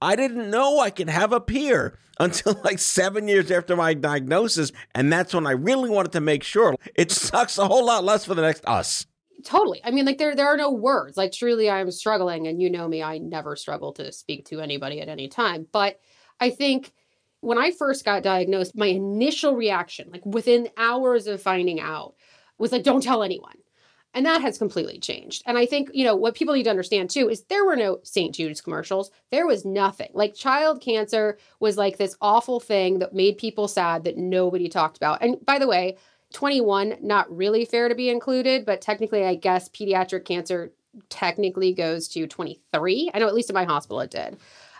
I 0.00 0.16
didn't 0.16 0.50
know 0.50 0.80
I 0.80 0.90
could 0.90 1.08
have 1.08 1.32
a 1.32 1.40
peer 1.40 1.98
until 2.20 2.60
like 2.64 2.78
seven 2.78 3.28
years 3.28 3.50
after 3.50 3.76
my 3.76 3.94
diagnosis. 3.94 4.72
And 4.94 5.12
that's 5.12 5.34
when 5.34 5.46
I 5.46 5.52
really 5.52 5.88
wanted 5.88 6.12
to 6.12 6.20
make 6.20 6.42
sure 6.42 6.76
it 6.94 7.10
sucks 7.10 7.58
a 7.58 7.66
whole 7.66 7.86
lot 7.86 8.04
less 8.04 8.24
for 8.24 8.34
the 8.34 8.42
next 8.42 8.66
us. 8.66 9.06
Totally. 9.44 9.80
I 9.84 9.92
mean, 9.92 10.04
like 10.04 10.18
there 10.18 10.34
there 10.34 10.52
are 10.52 10.56
no 10.56 10.72
words. 10.72 11.16
Like 11.16 11.30
truly 11.30 11.70
I'm 11.70 11.92
struggling 11.92 12.48
and 12.48 12.60
you 12.60 12.68
know 12.68 12.88
me, 12.88 13.04
I 13.04 13.18
never 13.18 13.54
struggle 13.54 13.92
to 13.94 14.12
speak 14.12 14.46
to 14.46 14.60
anybody 14.60 15.00
at 15.00 15.08
any 15.08 15.28
time. 15.28 15.66
But 15.70 16.00
I 16.40 16.50
think 16.50 16.92
when 17.40 17.58
I 17.58 17.70
first 17.70 18.04
got 18.04 18.22
diagnosed, 18.22 18.76
my 18.76 18.86
initial 18.86 19.54
reaction, 19.54 20.10
like 20.10 20.24
within 20.26 20.68
hours 20.76 21.26
of 21.26 21.40
finding 21.42 21.80
out, 21.80 22.14
was 22.58 22.72
like, 22.72 22.82
don't 22.82 23.02
tell 23.02 23.22
anyone. 23.22 23.56
And 24.14 24.24
that 24.26 24.40
has 24.40 24.58
completely 24.58 24.98
changed. 24.98 25.42
And 25.46 25.58
I 25.58 25.66
think, 25.66 25.90
you 25.92 26.04
know, 26.04 26.16
what 26.16 26.34
people 26.34 26.54
need 26.54 26.64
to 26.64 26.70
understand 26.70 27.10
too 27.10 27.28
is 27.28 27.42
there 27.44 27.64
were 27.64 27.76
no 27.76 28.00
St. 28.02 28.34
Jude's 28.34 28.60
commercials. 28.60 29.10
There 29.30 29.46
was 29.46 29.64
nothing. 29.64 30.08
Like 30.14 30.34
child 30.34 30.80
cancer 30.80 31.38
was 31.60 31.76
like 31.76 31.98
this 31.98 32.16
awful 32.20 32.58
thing 32.58 32.98
that 32.98 33.14
made 33.14 33.38
people 33.38 33.68
sad 33.68 34.04
that 34.04 34.16
nobody 34.16 34.68
talked 34.68 34.96
about. 34.96 35.22
And 35.22 35.36
by 35.44 35.58
the 35.58 35.68
way, 35.68 35.98
21, 36.32 36.96
not 37.00 37.34
really 37.34 37.64
fair 37.64 37.88
to 37.88 37.94
be 37.94 38.08
included, 38.08 38.64
but 38.64 38.80
technically, 38.80 39.24
I 39.24 39.34
guess 39.34 39.68
pediatric 39.68 40.24
cancer 40.24 40.72
technically 41.10 41.72
goes 41.72 42.08
to 42.08 42.26
23. 42.26 43.10
I 43.14 43.18
know 43.18 43.28
at 43.28 43.34
least 43.34 43.50
in 43.50 43.54
my 43.54 43.64
hospital 43.64 44.00
it 44.00 44.10
did. 44.10 44.38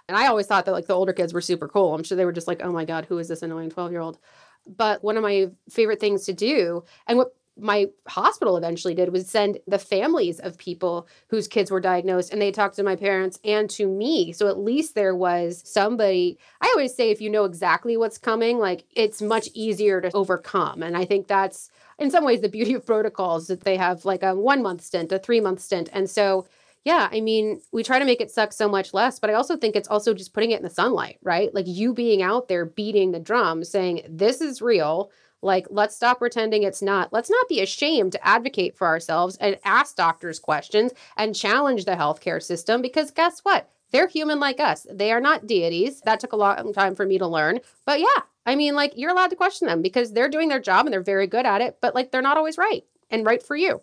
And 0.09 0.17
I 0.17 0.27
always 0.27 0.47
thought 0.47 0.65
that 0.65 0.73
like 0.73 0.87
the 0.87 0.95
older 0.95 1.13
kids 1.13 1.35
were 1.35 1.41
super 1.41 1.69
cool. 1.69 1.95
I'm 1.95 2.03
sure 2.03 2.17
they 2.17 2.25
were 2.25 2.33
just 2.33 2.49
like, 2.49 2.63
oh 2.63 2.73
my 2.73 2.85
God, 2.85 3.05
who 3.05 3.19
is 3.19 3.29
this 3.29 3.43
annoying 3.43 3.71
12 3.71 3.93
year 3.93 4.01
old? 4.01 4.19
But 4.67 5.05
one 5.05 5.17
of 5.17 5.23
my 5.23 5.51
favorite 5.71 6.01
things 6.01 6.25
to 6.27 6.33
do, 6.33 6.85
and 7.07 7.19
what 7.19 7.35
my 7.61 7.87
hospital 8.07 8.57
eventually 8.57 8.95
did 8.95 9.13
was 9.13 9.29
send 9.29 9.59
the 9.67 9.79
families 9.79 10.39
of 10.41 10.57
people 10.59 11.09
whose 11.29 11.49
kids 11.49 11.71
were 11.71 11.81
diagnosed 11.81 12.33
and 12.33 12.41
they 12.41 12.53
talked 12.53 12.77
to 12.77 12.83
my 12.83 12.95
parents 12.95 13.39
and 13.45 13.69
to 13.69 13.87
me 13.87 14.33
so 14.33 14.47
at 14.49 14.59
least 14.59 14.95
there 14.95 15.15
was 15.15 15.63
somebody 15.67 16.39
i 16.61 16.67
always 16.75 16.95
say 16.95 17.11
if 17.11 17.21
you 17.21 17.29
know 17.29 17.45
exactly 17.45 17.97
what's 17.97 18.19
coming 18.19 18.59
like 18.59 18.85
it's 18.95 19.21
much 19.21 19.49
easier 19.55 20.01
to 20.01 20.11
overcome 20.15 20.83
and 20.83 20.97
i 20.97 21.05
think 21.05 21.27
that's 21.27 21.71
in 21.99 22.11
some 22.11 22.25
ways 22.25 22.41
the 22.41 22.49
beauty 22.49 22.75
of 22.75 22.87
protocols 22.87 23.49
that 23.49 23.63
they 23.63 23.77
have 23.77 24.05
like 24.05 24.23
a 24.23 24.35
one 24.35 24.63
month 24.63 24.81
stint 24.81 25.11
a 25.11 25.19
three 25.19 25.41
month 25.41 25.61
stint 25.61 25.89
and 25.93 26.09
so 26.09 26.47
yeah 26.85 27.09
i 27.13 27.21
mean 27.21 27.61
we 27.73 27.83
try 27.83 27.99
to 27.99 28.05
make 28.05 28.21
it 28.21 28.31
suck 28.31 28.53
so 28.53 28.69
much 28.69 28.95
less 28.95 29.19
but 29.19 29.31
i 29.31 29.35
also 29.35 29.57
think 29.57 29.75
it's 29.75 29.89
also 29.89 30.15
just 30.15 30.33
putting 30.33 30.51
it 30.51 30.59
in 30.59 30.65
the 30.65 30.71
sunlight 30.71 31.19
right 31.23 31.55
like 31.55 31.67
you 31.67 31.93
being 31.93 32.23
out 32.23 32.49
there 32.49 32.65
beating 32.65 33.13
the 33.13 33.21
drum 33.21 33.65
saying 33.65 34.03
this 34.09 34.41
is 34.41 34.63
real 34.63 35.11
like, 35.41 35.69
let's 35.71 35.95
stop 35.95 36.19
pretending 36.19 36.65
it's 36.65 36.83
not. 36.83 37.13
Let's 37.13 37.31
not 37.31 37.49
be 37.49 37.61
ashamed 37.61 38.13
to 38.13 38.27
advocate 38.27 38.77
for 38.77 38.87
ourselves 38.87 39.37
and 39.37 39.57
ask 39.65 39.95
doctors 39.95 40.39
questions 40.39 40.93
and 41.17 41.35
challenge 41.35 41.85
the 41.85 41.93
healthcare 41.93 42.43
system 42.43 42.83
because 42.83 43.11
guess 43.11 43.41
what? 43.41 43.71
They're 43.91 44.09
human 44.09 44.41
like 44.41 44.61
us. 44.61 44.87
They 44.91 45.13
are 45.13 45.21
not 45.21 45.47
deities. 45.47 46.01
That 46.03 46.21
took 46.21 46.33
a 46.33 46.37
long 46.37 46.73
time 46.73 46.95
for 46.95 47.07
me 47.07 47.19
to 47.19 47.27
learn. 47.27 47.61
But 47.87 48.01
yeah, 48.01 48.23
I 48.45 48.55
mean, 48.55 48.75
like, 48.75 48.93
you're 48.97 49.11
allowed 49.11 49.31
to 49.31 49.37
question 49.37 49.67
them 49.67 49.81
because 49.81 50.13
they're 50.13 50.29
doing 50.29 50.49
their 50.49 50.61
job 50.61 50.87
and 50.87 50.93
they're 50.93 51.03
very 51.03 51.27
good 51.27 51.47
at 51.47 51.61
it, 51.61 51.79
but 51.81 51.95
like, 51.95 52.11
they're 52.11 52.21
not 52.21 52.37
always 52.37 52.59
right 52.59 52.85
and 53.09 53.25
right 53.25 53.43
for 53.43 53.57
you. 53.57 53.81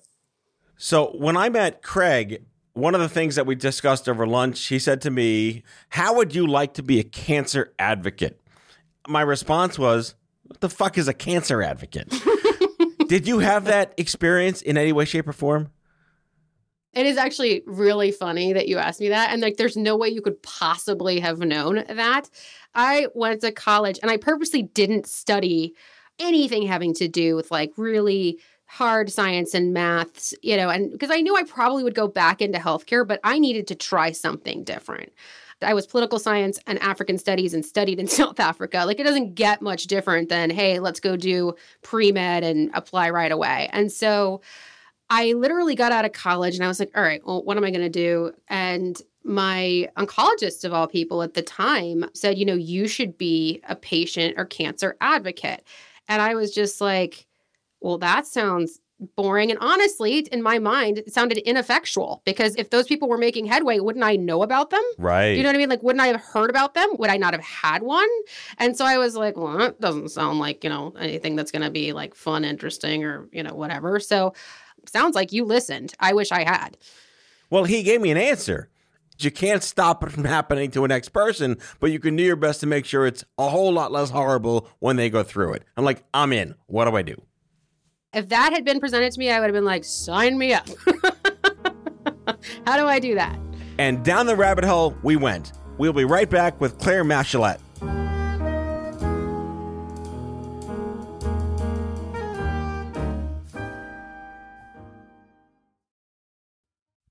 So 0.77 1.15
when 1.17 1.37
I 1.37 1.49
met 1.49 1.81
Craig, 1.81 2.43
one 2.75 2.93
of 2.93 3.01
the 3.01 3.09
things 3.09 3.35
that 3.35 3.45
we 3.45 3.55
discussed 3.55 4.07
over 4.07 4.27
lunch, 4.27 4.67
he 4.67 4.79
said 4.79 5.01
to 5.01 5.09
me, 5.09 5.63
How 5.89 6.15
would 6.15 6.35
you 6.35 6.45
like 6.45 6.73
to 6.75 6.83
be 6.83 6.99
a 6.99 7.03
cancer 7.03 7.73
advocate? 7.79 8.39
My 9.07 9.21
response 9.21 9.79
was, 9.79 10.15
what 10.43 10.61
the 10.61 10.69
fuck 10.69 10.97
is 10.97 11.07
a 11.07 11.13
cancer 11.13 11.63
advocate? 11.63 12.13
Did 13.07 13.27
you 13.27 13.39
have 13.39 13.65
that 13.65 13.93
experience 13.97 14.61
in 14.61 14.77
any 14.77 14.91
way, 14.91 15.05
shape, 15.05 15.27
or 15.27 15.33
form? 15.33 15.71
It 16.93 17.05
is 17.05 17.17
actually 17.17 17.63
really 17.65 18.11
funny 18.11 18.53
that 18.53 18.67
you 18.67 18.77
asked 18.77 18.99
me 18.99 19.09
that. 19.09 19.31
And 19.31 19.41
like, 19.41 19.57
there's 19.57 19.75
no 19.75 19.97
way 19.97 20.09
you 20.09 20.21
could 20.21 20.41
possibly 20.43 21.19
have 21.19 21.39
known 21.39 21.83
that. 21.89 22.29
I 22.73 23.07
went 23.13 23.41
to 23.41 23.51
college 23.51 23.99
and 24.01 24.11
I 24.11 24.17
purposely 24.17 24.63
didn't 24.63 25.07
study 25.07 25.73
anything 26.19 26.65
having 26.65 26.93
to 26.95 27.07
do 27.07 27.35
with 27.35 27.51
like 27.51 27.71
really 27.77 28.39
hard 28.67 29.11
science 29.11 29.53
and 29.53 29.73
maths, 29.73 30.33
you 30.41 30.57
know, 30.57 30.69
and 30.69 30.91
because 30.91 31.11
I 31.11 31.21
knew 31.21 31.35
I 31.35 31.43
probably 31.43 31.83
would 31.83 31.95
go 31.95 32.07
back 32.07 32.41
into 32.41 32.59
healthcare, 32.59 33.07
but 33.07 33.19
I 33.23 33.39
needed 33.39 33.67
to 33.67 33.75
try 33.75 34.11
something 34.11 34.63
different. 34.63 35.13
I 35.61 35.73
was 35.73 35.87
political 35.87 36.19
science 36.19 36.59
and 36.67 36.79
African 36.79 37.17
studies 37.17 37.53
and 37.53 37.65
studied 37.65 37.99
in 37.99 38.07
South 38.09 38.39
Africa. 38.39 38.83
Like 38.85 38.99
it 38.99 39.03
doesn't 39.03 39.35
get 39.35 39.61
much 39.61 39.85
different 39.85 40.29
than, 40.29 40.49
hey, 40.49 40.79
let's 40.79 40.99
go 40.99 41.15
do 41.15 41.55
pre 41.81 42.11
med 42.11 42.43
and 42.43 42.69
apply 42.73 43.09
right 43.09 43.31
away. 43.31 43.69
And 43.71 43.91
so 43.91 44.41
I 45.09 45.33
literally 45.33 45.75
got 45.75 45.91
out 45.91 46.05
of 46.05 46.13
college 46.13 46.55
and 46.55 46.63
I 46.63 46.67
was 46.67 46.79
like, 46.79 46.91
all 46.95 47.03
right, 47.03 47.21
well, 47.25 47.43
what 47.43 47.57
am 47.57 47.63
I 47.63 47.71
going 47.71 47.81
to 47.81 47.89
do? 47.89 48.31
And 48.47 48.99
my 49.23 49.89
oncologist 49.97 50.63
of 50.65 50.73
all 50.73 50.87
people 50.87 51.21
at 51.21 51.33
the 51.33 51.41
time 51.41 52.05
said, 52.13 52.37
you 52.37 52.45
know, 52.45 52.55
you 52.55 52.87
should 52.87 53.17
be 53.17 53.61
a 53.67 53.75
patient 53.75 54.35
or 54.37 54.45
cancer 54.45 54.97
advocate. 55.01 55.63
And 56.07 56.21
I 56.21 56.35
was 56.35 56.53
just 56.53 56.81
like, 56.81 57.25
well, 57.85 57.99
that 57.99 58.25
sounds 58.25 58.79
boring. 59.15 59.51
And 59.51 59.59
honestly, 59.61 60.19
in 60.31 60.41
my 60.41 60.57
mind, 60.57 60.97
it 60.97 61.13
sounded 61.13 61.37
ineffectual 61.37 62.23
because 62.25 62.55
if 62.55 62.71
those 62.71 62.87
people 62.87 63.07
were 63.07 63.17
making 63.17 63.45
headway, 63.45 63.77
wouldn't 63.77 64.03
I 64.03 64.15
know 64.15 64.41
about 64.41 64.71
them? 64.71 64.81
Right. 64.97 65.37
You 65.37 65.43
know 65.43 65.49
what 65.49 65.55
I 65.55 65.59
mean? 65.59 65.69
Like, 65.69 65.83
wouldn't 65.83 66.01
I 66.01 66.07
have 66.07 66.19
heard 66.19 66.49
about 66.49 66.73
them? 66.73 66.89
Would 66.97 67.11
I 67.11 67.17
not 67.17 67.33
have 67.33 67.43
had 67.43 67.83
one? 67.83 68.07
And 68.57 68.75
so 68.75 68.85
I 68.85 68.97
was 68.97 69.15
like, 69.15 69.37
well, 69.37 69.55
that 69.57 69.79
doesn't 69.79 70.09
sound 70.09 70.39
like, 70.39 70.63
you 70.63 70.69
know, 70.69 70.93
anything 70.99 71.35
that's 71.35 71.51
going 71.51 71.61
to 71.61 71.69
be 71.69 71.93
like 71.93 72.15
fun, 72.15 72.43
interesting, 72.43 73.03
or, 73.03 73.29
you 73.31 73.43
know, 73.43 73.53
whatever. 73.53 73.99
So 73.99 74.33
sounds 74.87 75.13
like 75.13 75.31
you 75.31 75.45
listened. 75.45 75.93
I 75.99 76.13
wish 76.13 76.31
I 76.31 76.43
had. 76.43 76.75
Well, 77.51 77.65
he 77.65 77.83
gave 77.83 78.01
me 78.01 78.09
an 78.09 78.17
answer. 78.17 78.69
You 79.19 79.29
can't 79.29 79.61
stop 79.61 80.03
it 80.03 80.11
from 80.11 80.25
happening 80.25 80.71
to 80.71 80.85
a 80.85 80.87
next 80.87 81.09
person, 81.09 81.57
but 81.79 81.91
you 81.91 81.99
can 81.99 82.15
do 82.15 82.23
your 82.23 82.35
best 82.35 82.61
to 82.61 82.65
make 82.65 82.85
sure 82.85 83.05
it's 83.05 83.23
a 83.37 83.47
whole 83.47 83.71
lot 83.71 83.91
less 83.91 84.09
horrible 84.09 84.67
when 84.79 84.95
they 84.95 85.11
go 85.11 85.21
through 85.21 85.53
it. 85.53 85.63
I'm 85.77 85.85
like, 85.85 86.03
I'm 86.13 86.33
in. 86.33 86.55
What 86.65 86.85
do 86.85 86.95
I 86.95 87.03
do? 87.03 87.21
If 88.15 88.29
that 88.29 88.53
had 88.53 88.63
been 88.63 88.79
presented 88.79 89.11
to 89.11 89.19
me, 89.19 89.29
I 89.29 89.41
would 89.41 89.47
have 89.47 89.53
been 89.53 89.65
like, 89.65 89.83
sign 89.83 90.37
me 90.37 90.53
up. 90.53 90.69
How 92.65 92.77
do 92.77 92.87
I 92.87 92.97
do 92.97 93.13
that? 93.15 93.37
And 93.77 94.05
down 94.05 94.25
the 94.25 94.37
rabbit 94.37 94.63
hole 94.63 94.95
we 95.03 95.17
went. 95.17 95.51
We'll 95.77 95.91
be 95.91 96.05
right 96.05 96.29
back 96.29 96.61
with 96.61 96.77
Clare 96.79 97.03
Matschullat. 97.03 97.59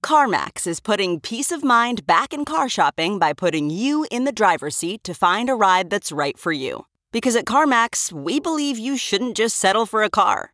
CarMax 0.03 0.67
is 0.67 0.81
putting 0.81 1.21
peace 1.21 1.53
of 1.53 1.63
mind 1.63 2.07
back 2.07 2.33
in 2.33 2.47
car 2.47 2.71
shopping 2.71 3.19
by 3.19 3.35
putting 3.35 3.69
you 3.69 4.07
in 4.11 4.25
the 4.25 4.33
driver's 4.33 4.77
seat 4.77 5.05
to 5.05 5.13
find 5.13 5.51
a 5.51 5.55
ride 5.55 5.91
that's 5.91 6.11
right 6.11 6.39
for 6.39 6.53
you. 6.53 6.87
Because 7.13 7.37
at 7.37 7.45
CarMax, 7.45 8.11
we 8.11 8.41
believe 8.41 8.79
you 8.79 8.97
shouldn't 8.97 9.37
just 9.37 9.57
settle 9.57 9.85
for 9.85 10.03
a 10.03 10.11
car 10.11 10.54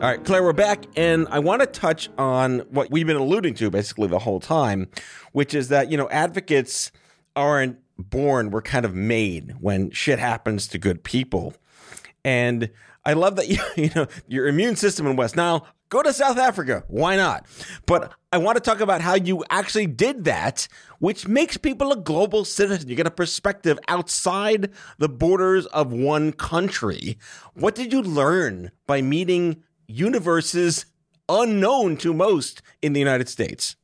All 0.00 0.04
right, 0.04 0.24
Clare, 0.24 0.44
we're 0.44 0.52
back, 0.52 0.84
and 0.94 1.26
I 1.28 1.40
want 1.40 1.60
to 1.60 1.66
touch 1.66 2.08
on 2.16 2.60
what 2.70 2.88
we've 2.88 3.04
been 3.04 3.16
alluding 3.16 3.54
to 3.54 3.68
basically 3.68 4.06
the 4.06 4.20
whole 4.20 4.38
time, 4.38 4.86
which 5.32 5.54
is 5.54 5.70
that, 5.70 5.90
you 5.90 5.96
know, 5.96 6.08
advocates 6.10 6.92
aren't 7.34 7.80
born, 7.98 8.52
we're 8.52 8.62
kind 8.62 8.84
of 8.84 8.94
made 8.94 9.56
when 9.58 9.90
shit 9.90 10.20
happens 10.20 10.68
to 10.68 10.78
good 10.78 11.02
people. 11.02 11.52
And 12.24 12.70
I 13.04 13.14
love 13.14 13.34
that 13.36 13.48
you, 13.48 13.58
you 13.74 13.90
know 13.92 14.06
your 14.28 14.46
immune 14.46 14.76
system 14.76 15.04
in 15.08 15.16
West 15.16 15.34
Nile. 15.34 15.66
Go 15.88 16.00
to 16.04 16.12
South 16.12 16.38
Africa. 16.38 16.84
Why 16.86 17.16
not? 17.16 17.46
But 17.84 18.12
I 18.30 18.38
want 18.38 18.54
to 18.56 18.60
talk 18.60 18.78
about 18.78 19.00
how 19.00 19.14
you 19.14 19.42
actually 19.50 19.88
did 19.88 20.24
that, 20.26 20.68
which 21.00 21.26
makes 21.26 21.56
people 21.56 21.90
a 21.90 21.96
global 21.96 22.44
citizen. 22.44 22.88
You 22.88 22.94
get 22.94 23.08
a 23.08 23.10
perspective 23.10 23.80
outside 23.88 24.70
the 24.98 25.08
borders 25.08 25.66
of 25.66 25.92
one 25.92 26.32
country. 26.32 27.18
What 27.54 27.74
did 27.74 27.92
you 27.92 28.02
learn 28.02 28.70
by 28.86 29.02
meeting 29.02 29.64
universes 29.88 30.86
unknown 31.28 31.96
to 31.98 32.14
most 32.14 32.62
in 32.80 32.92
the 32.92 33.00
United 33.00 33.28
States? 33.28 33.76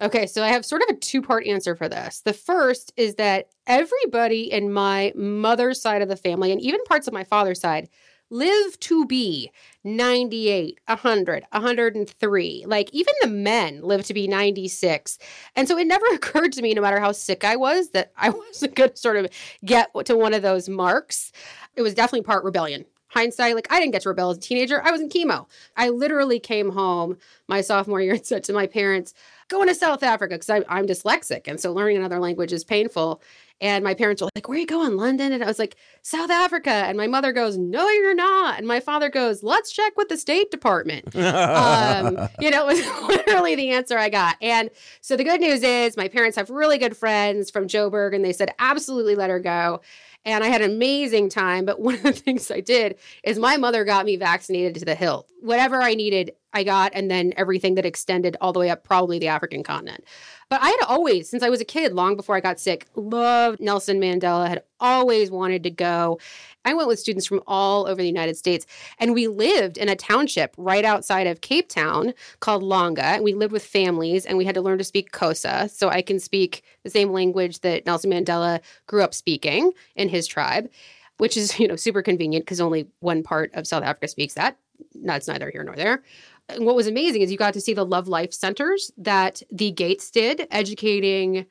Okay, 0.00 0.26
so 0.26 0.42
I 0.42 0.48
have 0.48 0.64
sort 0.64 0.82
of 0.82 0.96
a 0.96 0.98
two 0.98 1.22
part 1.22 1.46
answer 1.46 1.76
for 1.76 1.88
this. 1.88 2.22
The 2.24 2.32
first 2.32 2.92
is 2.96 3.16
that 3.16 3.48
everybody 3.66 4.50
in 4.50 4.72
my 4.72 5.12
mother's 5.14 5.80
side 5.80 6.02
of 6.02 6.08
the 6.08 6.16
family, 6.16 6.50
and 6.50 6.60
even 6.60 6.82
parts 6.84 7.06
of 7.06 7.12
my 7.12 7.22
father's 7.22 7.60
side, 7.60 7.88
live 8.30 8.80
to 8.80 9.06
be 9.06 9.52
98, 9.84 10.80
100, 10.86 11.44
103. 11.52 12.64
Like 12.66 12.90
even 12.92 13.14
the 13.20 13.28
men 13.28 13.82
live 13.82 14.04
to 14.06 14.14
be 14.14 14.26
96. 14.26 15.18
And 15.54 15.68
so 15.68 15.78
it 15.78 15.86
never 15.86 16.06
occurred 16.12 16.52
to 16.54 16.62
me, 16.62 16.74
no 16.74 16.82
matter 16.82 16.98
how 16.98 17.12
sick 17.12 17.44
I 17.44 17.54
was, 17.56 17.90
that 17.90 18.10
I 18.16 18.30
wasn't 18.30 18.74
going 18.74 18.90
to 18.90 18.96
sort 18.96 19.18
of 19.18 19.28
get 19.64 19.90
to 20.06 20.16
one 20.16 20.34
of 20.34 20.42
those 20.42 20.68
marks. 20.68 21.30
It 21.76 21.82
was 21.82 21.94
definitely 21.94 22.22
part 22.22 22.42
rebellion. 22.42 22.86
Hindsight, 23.12 23.54
like 23.54 23.66
I 23.70 23.78
didn't 23.78 23.92
get 23.92 24.02
to 24.02 24.08
rebel 24.08 24.30
as 24.30 24.38
a 24.38 24.40
teenager. 24.40 24.82
I 24.82 24.90
was 24.90 25.00
in 25.00 25.08
chemo. 25.08 25.46
I 25.76 25.90
literally 25.90 26.40
came 26.40 26.70
home 26.70 27.18
my 27.46 27.60
sophomore 27.60 28.00
year 28.00 28.14
and 28.14 28.26
said 28.26 28.44
to 28.44 28.52
my 28.52 28.66
parents, 28.66 29.14
going 29.52 29.68
to 29.68 29.74
South 29.74 30.02
Africa 30.02 30.34
because 30.34 30.50
I'm 30.68 30.86
dyslexic. 30.86 31.46
And 31.46 31.60
so 31.60 31.72
learning 31.72 31.98
another 31.98 32.18
language 32.18 32.52
is 32.52 32.64
painful. 32.64 33.22
And 33.60 33.84
my 33.84 33.94
parents 33.94 34.20
were 34.20 34.28
like, 34.34 34.48
Where 34.48 34.56
are 34.56 34.60
you 34.60 34.66
going, 34.66 34.96
London? 34.96 35.32
And 35.32 35.44
I 35.44 35.46
was 35.46 35.60
like, 35.60 35.76
South 36.02 36.30
Africa. 36.30 36.70
And 36.70 36.98
my 36.98 37.06
mother 37.06 37.32
goes, 37.32 37.56
No, 37.56 37.88
you're 37.88 38.14
not. 38.14 38.58
And 38.58 38.66
my 38.66 38.80
father 38.80 39.08
goes, 39.08 39.44
Let's 39.44 39.70
check 39.70 39.96
with 39.96 40.08
the 40.08 40.16
State 40.16 40.50
Department. 40.50 41.14
um, 41.16 42.28
you 42.40 42.50
know, 42.50 42.68
it 42.68 42.84
was 42.84 43.08
literally 43.08 43.54
the 43.54 43.70
answer 43.70 43.96
I 43.96 44.08
got. 44.08 44.36
And 44.42 44.68
so 45.00 45.16
the 45.16 45.22
good 45.22 45.40
news 45.40 45.62
is 45.62 45.96
my 45.96 46.08
parents 46.08 46.36
have 46.36 46.50
really 46.50 46.76
good 46.76 46.96
friends 46.96 47.50
from 47.50 47.68
Joburg, 47.68 48.16
and 48.16 48.24
they 48.24 48.32
said, 48.32 48.52
Absolutely 48.58 49.14
let 49.14 49.30
her 49.30 49.38
go. 49.38 49.80
And 50.24 50.44
I 50.44 50.48
had 50.48 50.62
an 50.62 50.70
amazing 50.70 51.28
time. 51.28 51.64
But 51.64 51.80
one 51.80 51.94
of 51.96 52.02
the 52.02 52.12
things 52.12 52.50
I 52.50 52.60
did 52.60 52.98
is 53.24 53.38
my 53.38 53.56
mother 53.56 53.84
got 53.84 54.06
me 54.06 54.16
vaccinated 54.16 54.76
to 54.76 54.84
the 54.84 54.94
hilt. 54.94 55.28
Whatever 55.40 55.82
I 55.82 55.94
needed, 55.94 56.32
I 56.52 56.64
got, 56.64 56.92
and 56.94 57.10
then 57.10 57.32
everything 57.36 57.76
that 57.76 57.86
extended 57.86 58.36
all 58.40 58.52
the 58.52 58.60
way 58.60 58.70
up, 58.70 58.84
probably 58.84 59.18
the 59.18 59.28
African 59.28 59.62
continent. 59.62 60.04
But 60.52 60.60
I 60.60 60.68
had 60.68 60.84
always, 60.86 61.30
since 61.30 61.42
I 61.42 61.48
was 61.48 61.62
a 61.62 61.64
kid, 61.64 61.94
long 61.94 62.14
before 62.14 62.36
I 62.36 62.40
got 62.40 62.60
sick, 62.60 62.86
loved 62.94 63.58
Nelson 63.58 63.98
Mandela, 63.98 64.46
had 64.46 64.62
always 64.80 65.30
wanted 65.30 65.62
to 65.62 65.70
go. 65.70 66.18
I 66.66 66.74
went 66.74 66.88
with 66.88 66.98
students 66.98 67.24
from 67.24 67.40
all 67.46 67.86
over 67.86 68.02
the 68.02 68.06
United 68.06 68.36
States, 68.36 68.66
and 68.98 69.14
we 69.14 69.28
lived 69.28 69.78
in 69.78 69.88
a 69.88 69.96
township 69.96 70.54
right 70.58 70.84
outside 70.84 71.26
of 71.26 71.40
Cape 71.40 71.70
Town 71.70 72.12
called 72.40 72.62
Langa. 72.62 72.98
And 72.98 73.24
we 73.24 73.32
lived 73.32 73.50
with 73.50 73.64
families, 73.64 74.26
and 74.26 74.36
we 74.36 74.44
had 74.44 74.54
to 74.54 74.60
learn 74.60 74.76
to 74.76 74.84
speak 74.84 75.10
Xhosa. 75.10 75.70
so 75.70 75.88
I 75.88 76.02
can 76.02 76.20
speak 76.20 76.62
the 76.82 76.90
same 76.90 77.12
language 77.12 77.60
that 77.60 77.86
Nelson 77.86 78.10
Mandela 78.10 78.60
grew 78.86 79.02
up 79.02 79.14
speaking 79.14 79.72
in 79.96 80.10
his 80.10 80.26
tribe, 80.26 80.68
which 81.16 81.34
is 81.34 81.58
you 81.58 81.66
know 81.66 81.76
super 81.76 82.02
convenient 82.02 82.44
because 82.44 82.60
only 82.60 82.88
one 83.00 83.22
part 83.22 83.54
of 83.54 83.66
South 83.66 83.84
Africa 83.84 84.06
speaks 84.06 84.34
that. 84.34 84.58
That's 85.02 85.28
neither 85.28 85.50
here 85.50 85.64
nor 85.64 85.76
there. 85.76 86.02
And 86.48 86.66
what 86.66 86.76
was 86.76 86.86
amazing 86.86 87.22
is 87.22 87.30
you 87.30 87.38
got 87.38 87.54
to 87.54 87.60
see 87.60 87.74
the 87.74 87.84
Love 87.84 88.08
Life 88.08 88.32
centers 88.32 88.90
that 88.96 89.42
the 89.50 89.70
Gates 89.70 90.10
did, 90.10 90.46
educating 90.50 91.46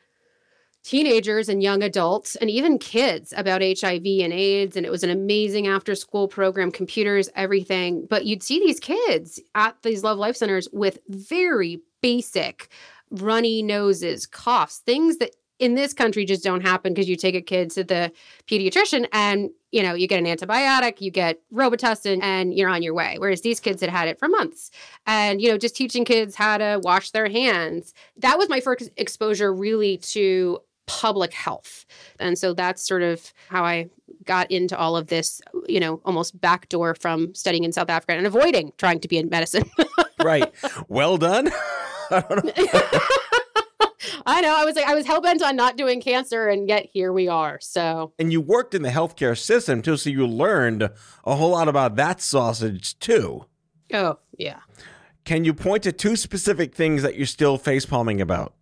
teenagers 0.84 1.48
and 1.48 1.62
young 1.62 1.84
adults 1.84 2.36
and 2.38 2.50
even 2.50 2.80
kids 2.80 3.34
about 3.38 3.62
HIV 3.62 4.04
and 4.06 4.34
AIDS. 4.34 4.76
And 4.76 4.86
it 4.86 4.92
was 4.92 5.04
an 5.04 5.10
amazing 5.10 5.68
after 5.68 5.96
school 5.96 6.28
program, 6.28 6.72
computers, 6.72 7.30
everything. 7.36 8.08
But 8.10 8.26
you'd 8.26 8.44
see 8.44 8.60
these 8.60 8.80
kids 8.80 9.40
at 9.56 9.76
these 9.84 10.04
Love 10.04 10.18
Life 10.18 10.36
centers 10.36 10.68
with 10.72 11.00
very 11.08 11.82
basic 12.02 12.70
runny 13.12 13.62
noses, 13.62 14.26
coughs, 14.26 14.80
things 14.80 15.18
that 15.18 15.36
in 15.62 15.76
this 15.76 15.94
country 15.94 16.26
just 16.26 16.44
don't 16.44 16.62
happen 16.62 16.92
because 16.92 17.08
you 17.08 17.16
take 17.16 17.36
a 17.36 17.42
kid 17.42 17.70
to 17.72 17.84
the 17.84 18.12
pediatrician 18.48 19.08
and 19.14 19.52
you 19.72 19.84
know 19.84 19.94
you 19.94 20.08
get 20.08 20.18
an 20.18 20.26
antibiotic 20.26 21.00
you 21.00 21.12
get 21.12 21.40
robitussin 21.54 22.22
and 22.22 22.54
you're 22.54 22.68
on 22.68 22.82
your 22.82 22.96
way. 22.96 23.16
Whereas 23.20 23.42
these 23.42 23.60
kids 23.62 23.80
had 23.80 23.90
had 23.92 24.08
it 24.08 24.20
for 24.20 24.28
months. 24.28 24.72
And 25.06 25.40
you 25.40 25.50
know 25.50 25.58
just 25.58 25.76
teaching 25.76 26.04
kids 26.04 26.36
how 26.36 26.58
to 26.58 26.82
wash 26.84 27.12
their 27.12 27.30
hands. 27.30 27.94
That 28.18 28.38
was 28.38 28.50
my 28.50 28.60
first 28.60 28.90
exposure 28.98 29.54
really 29.54 29.98
to 29.98 30.60
public 30.88 31.32
health. 31.32 31.86
And 32.20 32.38
so 32.38 32.54
that's 32.54 32.86
sort 32.86 33.04
of 33.04 33.32
how 33.48 33.64
i 33.64 33.88
got 34.26 34.52
into 34.52 34.78
all 34.78 34.98
of 34.98 35.08
this 35.08 35.42
you 35.68 35.80
know 35.80 36.02
almost 36.06 36.40
backdoor 36.40 36.94
from 36.94 37.34
studying 37.34 37.64
in 37.64 37.72
south 37.72 37.90
africa 37.90 38.14
and 38.14 38.28
avoiding 38.28 38.72
trying 38.78 39.00
to 39.00 39.08
be 39.08 39.18
in 39.18 39.30
medicine. 39.30 39.64
Right. 40.24 40.54
Well 40.88 41.18
done 41.18 41.50
I 44.26 44.42
know. 44.42 44.56
I 44.56 44.66
was 44.66 44.76
like, 44.76 44.88
I 44.88 44.96
was 44.96 45.06
hell 45.06 45.22
bent 45.22 45.42
on 45.42 45.56
not 45.56 45.78
doing 45.78 46.02
cancer, 46.02 46.48
and 46.48 46.68
yet 46.68 46.88
here 46.92 47.12
we 47.12 47.28
are. 47.28 47.60
So, 47.62 48.14
and 48.20 48.32
you 48.32 48.42
worked 48.42 48.74
in 48.74 48.82
the 48.82 48.90
healthcare 48.90 49.38
system 49.38 49.82
too, 49.82 49.98
so 49.98 50.10
you 50.10 50.28
learned 50.28 50.84
a 51.26 51.36
whole 51.36 51.52
lot 51.52 51.68
about 51.68 51.96
that 51.96 52.22
sausage 52.22 52.98
too. 53.00 53.46
Oh 53.94 54.20
yeah. 54.38 54.60
Can 55.24 55.46
you 55.46 55.54
point 55.54 55.84
to 55.84 55.92
two 55.92 56.16
specific 56.16 56.74
things 56.74 57.04
that 57.04 57.16
you're 57.16 57.28
still 57.28 57.58
face 57.58 57.86
palming 57.86 58.22
about? 58.22 58.54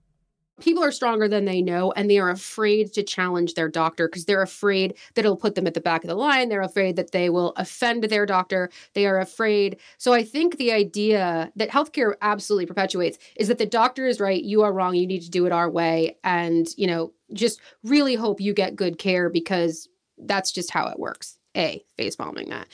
People 0.60 0.84
are 0.84 0.92
stronger 0.92 1.28
than 1.28 1.46
they 1.46 1.62
know 1.62 1.92
and 1.94 2.10
they 2.10 2.20
are 2.20 2.30
afraid 2.30 2.94
to 2.94 3.04
challenge 3.04 3.54
their 3.54 3.70
doctor 3.70 4.08
because 4.08 4.26
they're 4.26 4.42
afraid 4.42 4.96
that 5.16 5.26
it'll 5.26 5.38
put 5.38 5.56
them 5.56 5.68
at 5.68 5.74
the 5.74 5.82
back 5.82 6.04
of 6.04 6.08
the 6.08 6.16
line 6.16 6.50
they're 6.50 6.62
afraid 6.62 6.96
that 6.96 7.12
they 7.12 7.30
will 7.30 7.54
offend 7.58 8.04
their 8.04 8.26
doctor 8.26 8.70
they 8.94 9.06
are 9.06 9.20
afraid. 9.20 9.78
So 9.98 10.14
i 10.14 10.24
think 10.24 10.58
the 10.58 10.72
idea 10.72 11.52
that 11.56 11.70
healthcare 11.70 12.14
absolutely 12.22 12.66
perpetuates 12.66 13.18
is 13.36 13.48
that 13.48 13.58
the 13.58 13.66
doctor 13.66 14.08
is 14.08 14.20
right 14.20 14.44
you 14.44 14.62
are 14.62 14.74
wrong 14.74 14.96
you 14.96 15.08
need 15.08 15.22
to 15.22 15.30
do 15.30 15.46
it 15.46 15.52
our 15.52 15.70
way 15.70 16.18
and 16.24 16.68
you 16.78 16.88
know 16.88 17.14
just 17.34 17.62
really 17.84 18.16
hope 18.16 18.42
you 18.42 18.54
get 18.54 18.76
good 18.76 18.98
care 18.98 19.30
because 19.30 19.88
that's 20.18 20.52
just 20.52 20.72
how 20.72 20.88
it 20.88 21.00
works. 21.00 21.38
A 21.56 21.84
face 21.98 22.16
bombing 22.16 22.50
that. 22.50 22.68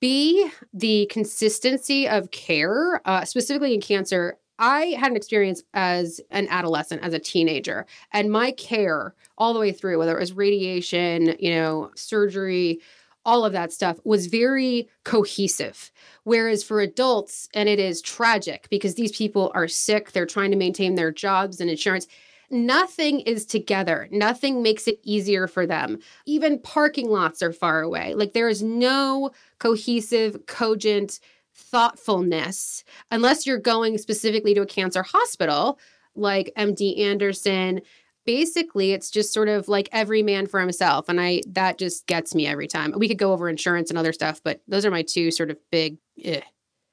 B, 0.00 0.50
the 0.72 1.06
consistency 1.10 2.08
of 2.08 2.30
care, 2.32 3.00
uh, 3.04 3.24
specifically 3.24 3.74
in 3.74 3.80
cancer, 3.80 4.36
I 4.62 4.94
had 4.96 5.10
an 5.10 5.16
experience 5.16 5.64
as 5.74 6.20
an 6.30 6.46
adolescent, 6.48 7.02
as 7.02 7.12
a 7.12 7.18
teenager, 7.18 7.84
and 8.12 8.30
my 8.30 8.52
care 8.52 9.12
all 9.36 9.52
the 9.52 9.58
way 9.58 9.72
through, 9.72 9.98
whether 9.98 10.16
it 10.16 10.20
was 10.20 10.34
radiation, 10.34 11.34
you 11.40 11.50
know, 11.50 11.90
surgery, 11.96 12.78
all 13.24 13.44
of 13.44 13.52
that 13.54 13.72
stuff 13.72 13.98
was 14.04 14.28
very 14.28 14.88
cohesive. 15.02 15.90
Whereas 16.22 16.62
for 16.62 16.80
adults, 16.80 17.48
and 17.54 17.68
it 17.68 17.80
is 17.80 18.00
tragic 18.00 18.68
because 18.70 18.94
these 18.94 19.10
people 19.10 19.50
are 19.52 19.66
sick, 19.66 20.12
they're 20.12 20.26
trying 20.26 20.52
to 20.52 20.56
maintain 20.56 20.94
their 20.94 21.10
jobs 21.10 21.60
and 21.60 21.68
insurance. 21.68 22.06
Nothing 22.48 23.18
is 23.20 23.44
together. 23.44 24.06
Nothing 24.12 24.62
makes 24.62 24.86
it 24.86 25.00
easier 25.02 25.48
for 25.48 25.66
them. 25.66 25.98
Even 26.24 26.60
parking 26.60 27.10
lots 27.10 27.42
are 27.42 27.52
far 27.52 27.80
away. 27.80 28.14
Like 28.14 28.32
there 28.32 28.48
is 28.48 28.62
no 28.62 29.32
cohesive, 29.58 30.46
cogent 30.46 31.18
thoughtfulness, 31.54 32.84
unless 33.10 33.46
you're 33.46 33.58
going 33.58 33.98
specifically 33.98 34.54
to 34.54 34.62
a 34.62 34.66
cancer 34.66 35.02
hospital 35.02 35.78
like 36.14 36.52
MD 36.56 36.98
Anderson. 36.98 37.80
Basically, 38.24 38.92
it's 38.92 39.10
just 39.10 39.32
sort 39.32 39.48
of 39.48 39.66
like 39.68 39.88
every 39.90 40.22
man 40.22 40.46
for 40.46 40.60
himself. 40.60 41.08
And 41.08 41.20
I 41.20 41.42
that 41.48 41.78
just 41.78 42.06
gets 42.06 42.34
me 42.34 42.46
every 42.46 42.68
time. 42.68 42.92
We 42.96 43.08
could 43.08 43.18
go 43.18 43.32
over 43.32 43.48
insurance 43.48 43.90
and 43.90 43.98
other 43.98 44.12
stuff, 44.12 44.40
but 44.44 44.60
those 44.68 44.86
are 44.86 44.90
my 44.90 45.02
two 45.02 45.30
sort 45.30 45.50
of 45.50 45.58
big 45.70 45.98
eh. 46.22 46.40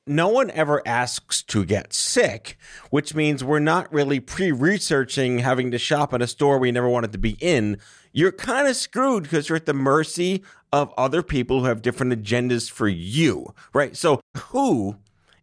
No 0.07 0.29
one 0.29 0.49
ever 0.51 0.81
asks 0.87 1.43
to 1.43 1.63
get 1.63 1.93
sick, 1.93 2.57
which 2.89 3.13
means 3.13 3.43
we're 3.43 3.59
not 3.59 3.91
really 3.93 4.19
pre 4.19 4.51
researching 4.51 5.39
having 5.39 5.69
to 5.71 5.77
shop 5.77 6.13
at 6.13 6.21
a 6.21 6.27
store 6.27 6.57
we 6.57 6.71
never 6.71 6.89
wanted 6.89 7.11
to 7.11 7.17
be 7.19 7.37
in. 7.39 7.77
You're 8.11 8.31
kind 8.31 8.67
of 8.67 8.75
screwed 8.75 9.23
because 9.23 9.49
you're 9.49 9.57
at 9.57 9.67
the 9.67 9.73
mercy 9.73 10.43
of 10.71 10.93
other 10.97 11.21
people 11.21 11.59
who 11.59 11.65
have 11.65 11.81
different 11.81 12.13
agendas 12.13 12.69
for 12.69 12.87
you, 12.87 13.53
right? 13.73 13.95
So, 13.95 14.19
who 14.37 14.97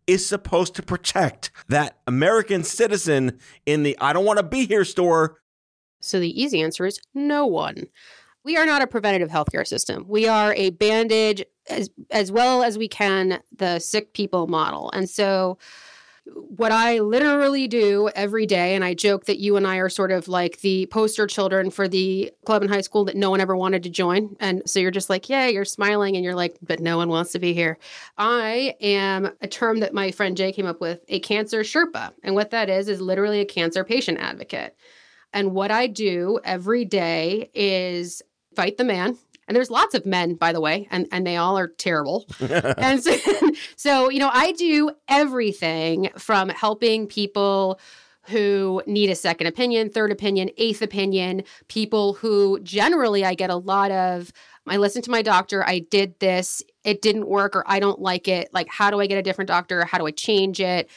is 0.06 0.26
supposed 0.26 0.74
to 0.76 0.82
protect 0.82 1.50
that 1.68 1.98
American 2.06 2.64
citizen 2.64 3.38
in 3.66 3.82
the 3.82 3.96
I 4.00 4.12
don't 4.12 4.24
want 4.24 4.38
to 4.38 4.44
be 4.44 4.66
here 4.66 4.84
store? 4.84 5.40
So, 6.00 6.18
the 6.18 6.40
easy 6.40 6.60
answer 6.60 6.86
is 6.86 7.00
no 7.14 7.46
one. 7.46 7.86
We 8.44 8.56
are 8.56 8.66
not 8.66 8.82
a 8.82 8.86
preventative 8.86 9.28
healthcare 9.28 9.66
system. 9.66 10.06
We 10.08 10.28
are 10.28 10.54
a 10.54 10.70
bandage 10.70 11.44
as 11.68 11.90
as 12.10 12.30
well 12.32 12.62
as 12.62 12.78
we 12.78 12.88
can 12.88 13.40
the 13.54 13.78
sick 13.78 14.12
people 14.12 14.46
model. 14.46 14.90
And 14.92 15.08
so 15.08 15.58
what 16.26 16.72
I 16.72 16.98
literally 16.98 17.68
do 17.68 18.10
every 18.14 18.46
day, 18.46 18.74
and 18.74 18.84
I 18.84 18.94
joke 18.94 19.26
that 19.26 19.38
you 19.38 19.56
and 19.56 19.66
I 19.66 19.76
are 19.76 19.88
sort 19.88 20.10
of 20.10 20.26
like 20.26 20.60
the 20.60 20.86
poster 20.86 21.26
children 21.26 21.70
for 21.70 21.86
the 21.86 22.32
club 22.44 22.62
in 22.62 22.68
high 22.68 22.80
school 22.80 23.04
that 23.04 23.16
no 23.16 23.30
one 23.30 23.40
ever 23.40 23.56
wanted 23.56 23.84
to 23.84 23.90
join. 23.90 24.36
And 24.40 24.62
so 24.68 24.80
you're 24.80 24.90
just 24.90 25.08
like, 25.08 25.28
yeah, 25.28 25.46
you're 25.46 25.64
smiling 25.64 26.16
and 26.16 26.24
you're 26.24 26.34
like, 26.34 26.58
but 26.62 26.80
no 26.80 26.96
one 26.96 27.08
wants 27.08 27.32
to 27.32 27.38
be 27.38 27.52
here. 27.52 27.78
I 28.18 28.74
am 28.80 29.30
a 29.40 29.46
term 29.46 29.80
that 29.80 29.94
my 29.94 30.10
friend 30.10 30.36
Jay 30.36 30.52
came 30.52 30.66
up 30.66 30.80
with 30.80 31.04
a 31.08 31.20
cancer 31.20 31.60
Sherpa. 31.60 32.12
And 32.24 32.34
what 32.34 32.50
that 32.50 32.68
is, 32.68 32.88
is 32.88 33.00
literally 33.00 33.40
a 33.40 33.46
cancer 33.46 33.84
patient 33.84 34.18
advocate. 34.18 34.76
And 35.32 35.52
what 35.52 35.70
I 35.70 35.86
do 35.86 36.40
every 36.42 36.84
day 36.84 37.50
is 37.54 38.22
fight 38.56 38.78
the 38.78 38.84
man 38.84 39.16
and 39.48 39.56
there's 39.56 39.70
lots 39.70 39.94
of 39.94 40.04
men 40.06 40.34
by 40.34 40.52
the 40.52 40.60
way 40.60 40.88
and 40.90 41.06
and 41.12 41.26
they 41.26 41.36
all 41.36 41.58
are 41.58 41.68
terrible. 41.68 42.26
And 42.78 43.02
so, 43.02 43.16
so 43.76 44.10
you 44.10 44.18
know 44.18 44.30
i 44.32 44.52
do 44.52 44.90
everything 45.08 46.10
from 46.18 46.48
helping 46.48 47.06
people 47.06 47.80
who 48.22 48.82
need 48.86 49.10
a 49.10 49.14
second 49.14 49.46
opinion 49.46 49.88
third 49.90 50.12
opinion 50.12 50.50
eighth 50.56 50.82
opinion 50.82 51.42
people 51.68 52.14
who 52.14 52.60
generally 52.60 53.24
i 53.24 53.34
get 53.34 53.50
a 53.50 53.56
lot 53.56 53.90
of 53.90 54.32
i 54.66 54.76
listened 54.76 55.04
to 55.04 55.10
my 55.10 55.22
doctor 55.22 55.64
i 55.66 55.78
did 55.78 56.18
this 56.20 56.62
it 56.84 57.02
didn't 57.02 57.26
work 57.26 57.56
or 57.56 57.64
i 57.66 57.80
don't 57.80 58.00
like 58.00 58.28
it. 58.28 58.48
Like 58.52 58.68
how 58.68 58.90
do 58.90 59.00
i 59.00 59.06
get 59.06 59.18
a 59.18 59.22
different 59.22 59.48
doctor? 59.48 59.84
How 59.84 59.98
do 59.98 60.06
i 60.06 60.10
change 60.10 60.60
it 60.60 60.88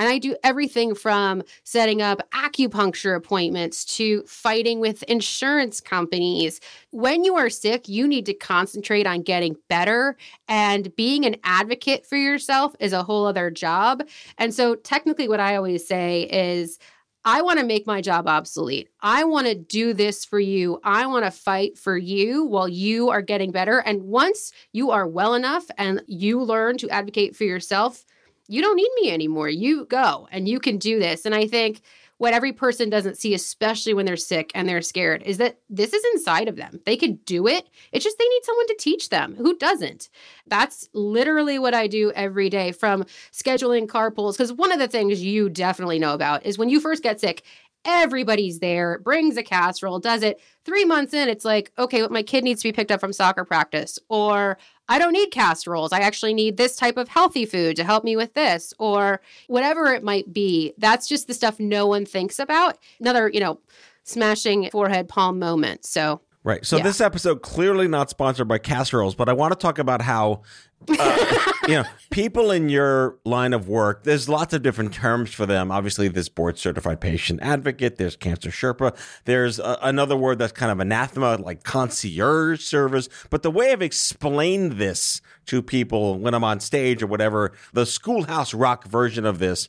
and 0.00 0.08
I 0.08 0.16
do 0.16 0.34
everything 0.42 0.94
from 0.94 1.42
setting 1.62 2.00
up 2.00 2.26
acupuncture 2.30 3.14
appointments 3.14 3.84
to 3.96 4.22
fighting 4.22 4.80
with 4.80 5.02
insurance 5.02 5.78
companies. 5.78 6.58
When 6.90 7.22
you 7.22 7.36
are 7.36 7.50
sick, 7.50 7.86
you 7.86 8.08
need 8.08 8.24
to 8.24 8.32
concentrate 8.32 9.06
on 9.06 9.20
getting 9.20 9.56
better. 9.68 10.16
And 10.48 10.96
being 10.96 11.26
an 11.26 11.36
advocate 11.44 12.06
for 12.06 12.16
yourself 12.16 12.74
is 12.80 12.94
a 12.94 13.02
whole 13.02 13.26
other 13.26 13.50
job. 13.50 14.02
And 14.38 14.54
so, 14.54 14.74
technically, 14.74 15.28
what 15.28 15.38
I 15.38 15.56
always 15.56 15.86
say 15.86 16.22
is, 16.22 16.78
I 17.26 17.42
want 17.42 17.58
to 17.58 17.66
make 17.66 17.86
my 17.86 18.00
job 18.00 18.26
obsolete. 18.26 18.88
I 19.02 19.24
want 19.24 19.48
to 19.48 19.54
do 19.54 19.92
this 19.92 20.24
for 20.24 20.40
you. 20.40 20.80
I 20.82 21.06
want 21.08 21.26
to 21.26 21.30
fight 21.30 21.76
for 21.76 21.98
you 21.98 22.46
while 22.46 22.66
you 22.66 23.10
are 23.10 23.20
getting 23.20 23.50
better. 23.50 23.80
And 23.80 24.04
once 24.04 24.52
you 24.72 24.92
are 24.92 25.06
well 25.06 25.34
enough 25.34 25.66
and 25.76 26.02
you 26.06 26.42
learn 26.42 26.78
to 26.78 26.88
advocate 26.88 27.36
for 27.36 27.44
yourself, 27.44 28.06
you 28.50 28.60
don't 28.62 28.76
need 28.76 28.90
me 29.00 29.10
anymore. 29.12 29.48
You 29.48 29.86
go 29.86 30.28
and 30.32 30.48
you 30.48 30.58
can 30.58 30.76
do 30.76 30.98
this. 30.98 31.24
And 31.24 31.34
I 31.34 31.46
think 31.46 31.82
what 32.18 32.34
every 32.34 32.52
person 32.52 32.90
doesn't 32.90 33.16
see, 33.16 33.32
especially 33.32 33.94
when 33.94 34.04
they're 34.04 34.16
sick 34.16 34.50
and 34.54 34.68
they're 34.68 34.82
scared, 34.82 35.22
is 35.22 35.38
that 35.38 35.60
this 35.70 35.94
is 35.94 36.04
inside 36.12 36.48
of 36.48 36.56
them. 36.56 36.80
They 36.84 36.96
can 36.96 37.14
do 37.24 37.46
it. 37.46 37.66
It's 37.92 38.04
just 38.04 38.18
they 38.18 38.28
need 38.28 38.44
someone 38.44 38.66
to 38.66 38.76
teach 38.78 39.08
them. 39.08 39.36
Who 39.36 39.56
doesn't? 39.56 40.10
That's 40.46 40.88
literally 40.92 41.58
what 41.58 41.74
I 41.74 41.86
do 41.86 42.12
every 42.14 42.50
day 42.50 42.72
from 42.72 43.04
scheduling 43.32 43.86
carpools. 43.86 44.32
Because 44.32 44.52
one 44.52 44.72
of 44.72 44.78
the 44.80 44.88
things 44.88 45.22
you 45.22 45.48
definitely 45.48 45.98
know 45.98 46.12
about 46.12 46.44
is 46.44 46.58
when 46.58 46.68
you 46.68 46.80
first 46.80 47.02
get 47.02 47.20
sick, 47.20 47.42
everybody's 47.84 48.58
there, 48.58 48.98
brings 48.98 49.36
a 49.36 49.42
casserole, 49.42 50.00
does 50.00 50.22
it. 50.22 50.40
Three 50.64 50.84
months 50.84 51.14
in, 51.14 51.28
it's 51.28 51.44
like, 51.46 51.72
okay, 51.78 52.06
my 52.08 52.22
kid 52.22 52.44
needs 52.44 52.60
to 52.62 52.68
be 52.68 52.72
picked 52.72 52.90
up 52.90 53.00
from 53.00 53.12
soccer 53.14 53.44
practice, 53.44 53.98
or 54.10 54.58
I 54.90 54.98
don't 54.98 55.12
need 55.12 55.30
casseroles. 55.30 55.92
I 55.92 56.00
actually 56.00 56.34
need 56.34 56.56
this 56.56 56.74
type 56.74 56.96
of 56.96 57.08
healthy 57.08 57.46
food 57.46 57.76
to 57.76 57.84
help 57.84 58.02
me 58.02 58.16
with 58.16 58.34
this, 58.34 58.74
or 58.78 59.22
whatever 59.46 59.94
it 59.94 60.02
might 60.02 60.32
be. 60.32 60.74
That's 60.78 61.06
just 61.06 61.28
the 61.28 61.34
stuff 61.34 61.60
no 61.60 61.86
one 61.86 62.04
thinks 62.04 62.40
about. 62.40 62.76
Another, 62.98 63.30
you 63.32 63.38
know, 63.38 63.60
smashing 64.02 64.68
forehead 64.70 65.08
palm 65.08 65.38
moment. 65.38 65.84
So, 65.86 66.20
Right. 66.42 66.64
So 66.64 66.78
Yeah. 66.78 66.84
this 66.84 67.02
episode 67.02 67.42
clearly 67.42 67.86
not 67.86 68.08
sponsored 68.08 68.48
by 68.48 68.56
casseroles, 68.58 69.14
but 69.14 69.28
I 69.28 69.34
want 69.34 69.52
to 69.52 69.58
talk 69.58 69.78
about 69.78 70.00
how 70.00 70.40
uh, 70.88 71.52
you 71.68 71.74
know 71.74 71.84
people 72.08 72.50
in 72.50 72.70
your 72.70 73.18
line 73.26 73.52
of 73.52 73.68
work. 73.68 74.04
There's 74.04 74.26
lots 74.26 74.54
of 74.54 74.62
different 74.62 74.94
terms 74.94 75.34
for 75.34 75.44
them. 75.44 75.70
Obviously, 75.70 76.08
there's 76.08 76.30
board 76.30 76.56
certified 76.56 76.98
patient 76.98 77.40
advocate. 77.42 77.96
There's 77.96 78.16
cancer 78.16 78.48
Sherpa. 78.48 78.96
There's 79.26 79.58
a, 79.58 79.76
another 79.82 80.16
word 80.16 80.38
that's 80.38 80.52
kind 80.52 80.72
of 80.72 80.80
anathema, 80.80 81.36
like 81.36 81.62
concierge 81.62 82.62
service. 82.62 83.10
But 83.28 83.42
the 83.42 83.50
way 83.50 83.72
I've 83.72 83.82
explained 83.82 84.72
this 84.72 85.20
to 85.46 85.60
people 85.60 86.18
when 86.18 86.32
I'm 86.32 86.44
on 86.44 86.60
stage 86.60 87.02
or 87.02 87.06
whatever, 87.06 87.52
the 87.74 87.84
Schoolhouse 87.84 88.54
Rock 88.54 88.86
version 88.86 89.26
of 89.26 89.40
this, 89.40 89.68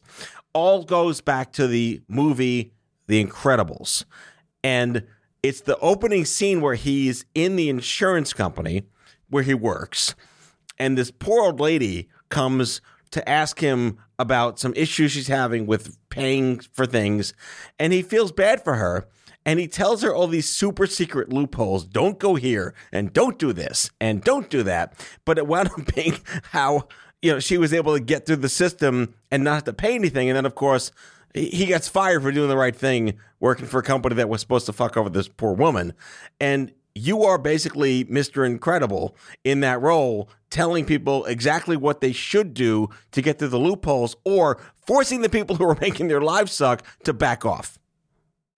all 0.53 0.83
goes 0.85 1.19
back 1.19 1.51
to 1.53 1.67
the 1.67 2.01
movie 2.07 2.71
The 3.07 3.21
Incredibles, 3.21 4.05
and 4.63 5.03
it's 5.43 5.61
the 5.61 5.77
opening 5.79 6.25
scene 6.25 6.61
where 6.61 6.75
he's 6.75 7.25
in 7.33 7.55
the 7.55 7.69
insurance 7.69 8.33
company 8.33 8.83
where 9.29 9.43
he 9.43 9.53
works 9.53 10.15
and 10.77 10.97
this 10.97 11.11
poor 11.11 11.43
old 11.43 11.59
lady 11.59 12.09
comes 12.29 12.81
to 13.11 13.27
ask 13.27 13.59
him 13.59 13.97
about 14.17 14.59
some 14.59 14.73
issues 14.75 15.11
she's 15.11 15.27
having 15.27 15.65
with 15.65 15.97
paying 16.09 16.59
for 16.59 16.85
things 16.85 17.33
and 17.79 17.93
he 17.93 18.01
feels 18.01 18.31
bad 18.31 18.63
for 18.63 18.75
her 18.75 19.07
and 19.45 19.59
he 19.59 19.67
tells 19.67 20.01
her 20.01 20.13
all 20.13 20.27
these 20.27 20.47
super 20.47 20.85
secret 20.85 21.33
loopholes 21.33 21.85
don't 21.85 22.19
go 22.19 22.35
here 22.35 22.73
and 22.91 23.11
don't 23.13 23.39
do 23.39 23.53
this 23.53 23.89
and 23.99 24.23
don't 24.23 24.49
do 24.49 24.63
that. 24.63 24.93
But 25.25 25.37
it 25.37 25.47
wound 25.47 25.69
up 25.69 25.95
being 25.95 26.19
how 26.51 26.87
you 27.21 27.33
know 27.33 27.39
she 27.39 27.57
was 27.57 27.73
able 27.73 27.93
to 27.93 27.99
get 27.99 28.25
through 28.25 28.37
the 28.37 28.49
system 28.49 29.15
and 29.29 29.43
not 29.43 29.53
have 29.55 29.63
to 29.65 29.73
pay 29.73 29.95
anything 29.95 30.29
and 30.29 30.35
then 30.35 30.45
of 30.45 30.55
course 30.55 30.91
he 31.33 31.65
gets 31.65 31.87
fired 31.87 32.21
for 32.21 32.31
doing 32.31 32.49
the 32.49 32.57
right 32.57 32.75
thing 32.75 33.17
working 33.39 33.65
for 33.65 33.79
a 33.79 33.83
company 33.83 34.15
that 34.15 34.29
was 34.29 34.41
supposed 34.41 34.65
to 34.65 34.73
fuck 34.73 34.97
over 34.97 35.09
this 35.09 35.27
poor 35.27 35.53
woman 35.53 35.93
and 36.39 36.71
you 36.95 37.23
are 37.23 37.37
basically 37.37 38.05
Mr. 38.05 38.45
Incredible 38.45 39.15
in 39.43 39.61
that 39.61 39.81
role, 39.81 40.29
telling 40.49 40.85
people 40.85 41.25
exactly 41.25 41.77
what 41.77 42.01
they 42.01 42.11
should 42.11 42.53
do 42.53 42.89
to 43.11 43.21
get 43.21 43.39
through 43.39 43.49
the 43.49 43.59
loopholes 43.59 44.15
or 44.25 44.57
forcing 44.85 45.21
the 45.21 45.29
people 45.29 45.55
who 45.55 45.65
are 45.65 45.77
making 45.81 46.07
their 46.07 46.21
lives 46.21 46.51
suck 46.51 46.83
to 47.03 47.13
back 47.13 47.45
off. 47.45 47.79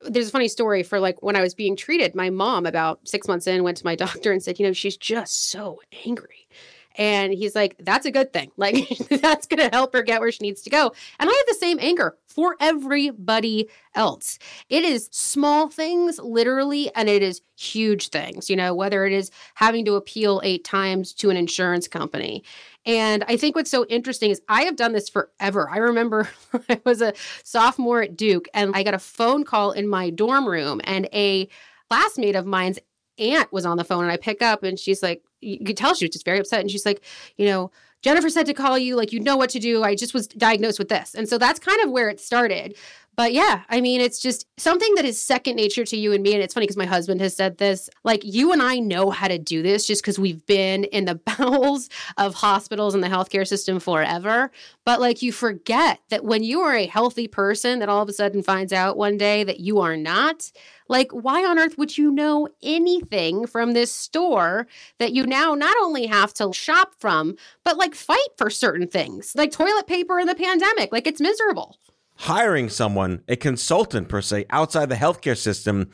there's 0.02 0.30
a 0.30 0.32
funny 0.32 0.48
story 0.48 0.84
for 0.84 1.00
like 1.00 1.22
when 1.22 1.36
I 1.36 1.42
was 1.42 1.54
being 1.54 1.76
treated. 1.76 2.16
My 2.16 2.30
mom, 2.30 2.66
about 2.66 3.08
six 3.08 3.28
months 3.28 3.48
in, 3.48 3.64
went 3.64 3.78
to 3.78 3.86
my 3.86 3.96
doctor 4.06 4.32
and 4.32 4.42
said, 4.42 4.60
You 4.60 4.68
know, 4.68 4.74
she's 4.74 4.98
just 4.98 5.50
so 5.50 5.80
angry. 6.06 6.48
And 6.96 7.34
he's 7.34 7.56
like, 7.56 7.76
That's 7.80 8.06
a 8.06 8.12
good 8.12 8.34
thing. 8.34 8.52
Like, 8.64 8.88
that's 9.10 9.46
going 9.46 9.60
to 9.60 9.76
help 9.76 9.94
her 9.94 10.04
get 10.04 10.22
where 10.22 10.32
she 10.32 10.42
needs 10.42 10.62
to 10.62 10.70
go. 10.70 10.94
And 11.20 11.30
I 11.30 11.34
have 11.34 11.48
the 11.48 11.60
same 11.60 11.80
anger 11.82 12.16
for 12.28 12.56
everybody 12.62 13.70
else. 13.94 14.40
It 14.70 14.84
is 14.84 15.10
small 15.12 15.68
things, 15.68 16.18
literally, 16.20 16.94
and 16.96 17.10
it 17.10 17.22
is 17.22 17.42
huge 17.58 18.10
things, 18.10 18.50
you 18.50 18.56
know, 18.56 18.74
whether 18.74 19.06
it 19.06 19.12
is 19.12 19.32
having 19.56 19.84
to 19.86 19.96
appeal 19.96 20.40
eight 20.46 20.64
times 20.64 21.14
to 21.16 21.30
an 21.30 21.36
insurance 21.36 21.88
company. 21.90 22.44
And 22.86 23.24
I 23.28 23.38
think 23.38 23.56
what's 23.56 23.72
so 23.72 23.86
interesting 23.86 24.32
is 24.32 24.42
I 24.48 24.64
have 24.64 24.76
done 24.76 24.94
this 24.94 25.10
forever. 25.10 25.70
I 25.70 25.78
remember 25.78 26.30
I 26.70 26.82
was 26.86 27.02
a 27.02 27.14
sophomore 27.44 28.02
at 28.02 28.16
Duke 28.16 28.48
and 28.54 28.76
I 28.76 28.84
got 28.84 28.94
a 28.94 29.00
phone 29.00 29.44
call 29.44 29.72
in 29.72 29.88
my 29.88 30.10
dorm 30.10 30.48
room, 30.48 30.80
and 30.86 31.08
a 31.14 31.50
classmate 31.90 32.36
of 32.36 32.46
mine's 32.46 32.80
aunt 33.18 33.52
was 33.54 33.66
on 33.66 33.78
the 33.78 33.84
phone. 33.84 34.04
And 34.04 34.12
I 34.12 34.18
pick 34.18 34.42
up 34.42 34.64
and 34.64 34.80
she's 34.80 35.04
like, 35.04 35.24
You 35.44 35.66
could 35.66 35.78
tell 35.78 35.94
she 35.94 36.06
was 36.06 36.14
just 36.14 36.26
very 36.26 36.40
upset. 36.40 36.62
And 36.62 36.72
she's 36.72 36.86
like, 36.86 37.02
You 37.38 37.48
know, 37.48 37.72
Jennifer 38.04 38.30
said 38.30 38.46
to 38.48 38.54
call 38.54 38.78
you, 38.78 38.98
like, 38.98 39.14
you 39.14 39.20
know 39.22 39.38
what 39.38 39.50
to 39.52 39.60
do. 39.60 39.82
I 39.82 39.96
just 39.96 40.14
was 40.14 40.28
diagnosed 40.28 40.78
with 40.78 40.90
this. 40.90 41.16
And 41.16 41.28
so 41.28 41.38
that's 41.38 41.60
kind 41.60 41.82
of 41.84 41.90
where 41.90 42.10
it 42.10 42.20
started. 42.20 42.76
But 43.16 43.34
yeah, 43.34 43.62
I 43.70 43.80
mean, 43.80 44.02
it's 44.02 44.20
just 44.20 44.48
something 44.58 44.96
that 44.96 45.06
is 45.06 45.22
second 45.22 45.56
nature 45.56 45.86
to 45.86 45.98
you 45.98 46.14
and 46.14 46.24
me. 46.24 46.34
And 46.34 46.42
it's 46.42 46.54
funny 46.54 46.66
because 46.66 46.78
my 46.78 46.86
husband 46.86 47.22
has 47.22 47.36
said 47.36 47.58
this 47.58 47.90
like, 48.04 48.24
you 48.24 48.52
and 48.52 48.62
I 48.62 48.80
know 48.80 49.12
how 49.12 49.28
to 49.28 49.38
do 49.38 49.62
this 49.62 49.86
just 49.86 50.02
because 50.02 50.18
we've 50.18 50.44
been 50.48 50.86
in 50.86 51.06
the 51.06 51.16
bowels 51.38 51.90
of 52.18 52.34
hospitals 52.34 52.96
and 52.96 53.04
the 53.04 53.08
healthcare 53.08 53.48
system 53.48 53.80
forever. 53.80 54.52
But 54.84 55.00
like, 55.00 55.22
you 55.22 55.32
forget 55.32 56.00
that 56.10 56.24
when 56.24 56.44
you 56.44 56.62
are 56.62 56.76
a 56.76 56.88
healthy 56.88 57.28
person 57.28 57.80
that 57.80 57.90
all 57.90 58.02
of 58.02 58.10
a 58.10 58.14
sudden 58.14 58.42
finds 58.42 58.74
out 58.74 58.98
one 58.98 59.18
day 59.18 59.44
that 59.44 59.60
you 59.60 59.80
are 59.80 59.96
not, 59.96 60.52
like, 60.90 61.12
why 61.12 61.46
on 61.46 61.58
earth 61.60 61.78
would 61.78 61.98
you 61.98 62.12
know 62.12 62.48
anything 62.62 63.48
from 63.48 63.74
this 63.74 63.92
store 63.92 64.68
that 64.98 65.14
you 65.14 65.26
now 65.26 65.54
not 65.54 65.76
only 65.82 66.08
have 66.08 66.34
to 66.36 66.52
shop 66.52 66.94
from, 66.98 67.36
but 67.64 67.78
like 67.78 67.96
fight 67.96 68.20
for 68.38 68.50
certain 68.50 68.88
things, 68.88 69.34
like 69.36 69.52
toilet 69.52 69.88
paper 69.88 70.20
in 70.20 70.28
the 70.28 70.36
pandemic? 70.36 70.92
Like, 70.92 71.08
it's 71.08 71.22
miserable. 71.22 71.78
Hiring 72.16 72.70
someone, 72.70 73.24
a 73.28 73.36
consultant 73.36 74.08
per 74.08 74.22
se, 74.22 74.46
outside 74.50 74.90
the 74.90 74.96
healthcare 74.96 75.38
system 75.38 75.90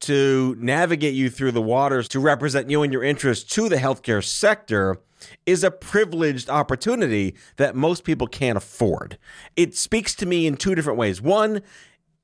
to 0.00 0.56
navigate 0.58 1.14
you 1.14 1.30
through 1.30 1.52
the 1.52 1.62
waters 1.62 2.08
to 2.08 2.20
represent 2.20 2.70
you 2.70 2.82
and 2.82 2.92
your 2.92 3.04
interests 3.04 3.44
to 3.54 3.68
the 3.68 3.76
healthcare 3.76 4.24
sector 4.24 4.98
is 5.44 5.62
a 5.62 5.70
privileged 5.70 6.48
opportunity 6.48 7.34
that 7.56 7.76
most 7.76 8.04
people 8.04 8.26
can't 8.26 8.56
afford. 8.56 9.18
It 9.56 9.76
speaks 9.76 10.14
to 10.16 10.26
me 10.26 10.46
in 10.46 10.56
two 10.56 10.74
different 10.74 10.98
ways. 10.98 11.20
One, 11.20 11.60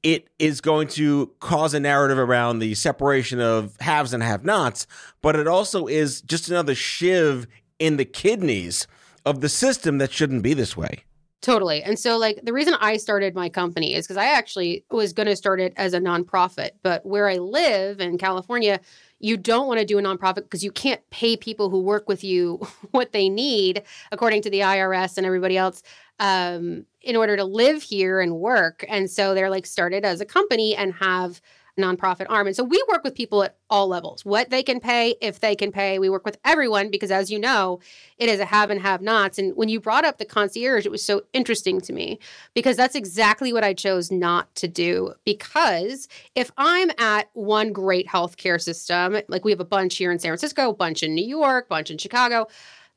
it 0.02 0.28
is 0.38 0.60
going 0.60 0.88
to 0.88 1.32
cause 1.40 1.74
a 1.74 1.80
narrative 1.80 2.18
around 2.18 2.60
the 2.60 2.74
separation 2.74 3.40
of 3.40 3.76
haves 3.80 4.12
and 4.12 4.22
have 4.22 4.44
nots, 4.44 4.86
but 5.20 5.36
it 5.36 5.46
also 5.46 5.86
is 5.86 6.22
just 6.22 6.48
another 6.48 6.74
shiv 6.74 7.46
in 7.78 7.96
the 7.96 8.04
kidneys 8.04 8.86
of 9.24 9.40
the 9.40 9.48
system 9.48 9.98
that 9.98 10.12
shouldn't 10.12 10.42
be 10.42 10.54
this 10.54 10.76
way. 10.76 11.04
Totally. 11.42 11.82
And 11.82 11.98
so, 11.98 12.16
like, 12.16 12.40
the 12.42 12.52
reason 12.52 12.74
I 12.80 12.96
started 12.96 13.34
my 13.34 13.48
company 13.48 13.94
is 13.94 14.06
because 14.06 14.16
I 14.16 14.26
actually 14.26 14.84
was 14.90 15.12
going 15.12 15.28
to 15.28 15.36
start 15.36 15.60
it 15.60 15.74
as 15.76 15.92
a 15.92 16.00
nonprofit. 16.00 16.70
But 16.82 17.04
where 17.04 17.28
I 17.28 17.36
live 17.36 18.00
in 18.00 18.18
California, 18.18 18.80
you 19.20 19.36
don't 19.36 19.68
want 19.68 19.78
to 19.78 19.86
do 19.86 19.98
a 19.98 20.02
nonprofit 20.02 20.42
because 20.42 20.64
you 20.64 20.72
can't 20.72 21.00
pay 21.10 21.36
people 21.36 21.70
who 21.70 21.80
work 21.80 22.08
with 22.08 22.24
you 22.24 22.66
what 22.90 23.12
they 23.12 23.28
need, 23.28 23.82
according 24.12 24.42
to 24.42 24.50
the 24.50 24.60
IRS 24.60 25.18
and 25.18 25.26
everybody 25.26 25.56
else, 25.56 25.82
um, 26.18 26.84
in 27.02 27.16
order 27.16 27.36
to 27.36 27.44
live 27.44 27.82
here 27.82 28.20
and 28.20 28.36
work. 28.36 28.84
And 28.88 29.10
so 29.10 29.34
they're 29.34 29.50
like 29.50 29.66
started 29.66 30.04
as 30.04 30.20
a 30.20 30.26
company 30.26 30.74
and 30.74 30.94
have 30.94 31.40
nonprofit 31.78 32.26
arm. 32.28 32.46
And 32.46 32.56
so 32.56 32.64
we 32.64 32.82
work 32.88 33.04
with 33.04 33.14
people 33.14 33.42
at 33.42 33.56
all 33.68 33.88
levels, 33.88 34.24
what 34.24 34.50
they 34.50 34.62
can 34.62 34.80
pay, 34.80 35.14
if 35.20 35.40
they 35.40 35.54
can 35.54 35.70
pay. 35.70 35.98
We 35.98 36.08
work 36.08 36.24
with 36.24 36.38
everyone 36.44 36.90
because, 36.90 37.10
as 37.10 37.30
you 37.30 37.38
know, 37.38 37.80
it 38.18 38.28
is 38.28 38.40
a 38.40 38.44
have 38.44 38.70
and 38.70 38.80
have 38.80 39.02
nots. 39.02 39.38
And 39.38 39.54
when 39.56 39.68
you 39.68 39.80
brought 39.80 40.04
up 40.04 40.18
the 40.18 40.24
concierge, 40.24 40.86
it 40.86 40.90
was 40.90 41.04
so 41.04 41.22
interesting 41.32 41.80
to 41.82 41.92
me 41.92 42.18
because 42.54 42.76
that's 42.76 42.94
exactly 42.94 43.52
what 43.52 43.64
I 43.64 43.74
chose 43.74 44.10
not 44.10 44.54
to 44.56 44.68
do. 44.68 45.12
Because 45.24 46.08
if 46.34 46.50
I'm 46.56 46.90
at 46.98 47.28
one 47.34 47.72
great 47.72 48.06
healthcare 48.08 48.60
system, 48.60 49.18
like 49.28 49.44
we 49.44 49.50
have 49.50 49.60
a 49.60 49.64
bunch 49.64 49.96
here 49.96 50.10
in 50.10 50.18
San 50.18 50.30
Francisco, 50.30 50.70
a 50.70 50.74
bunch 50.74 51.02
in 51.02 51.14
New 51.14 51.26
York, 51.26 51.66
a 51.66 51.68
bunch 51.68 51.90
in 51.90 51.98
Chicago, 51.98 52.46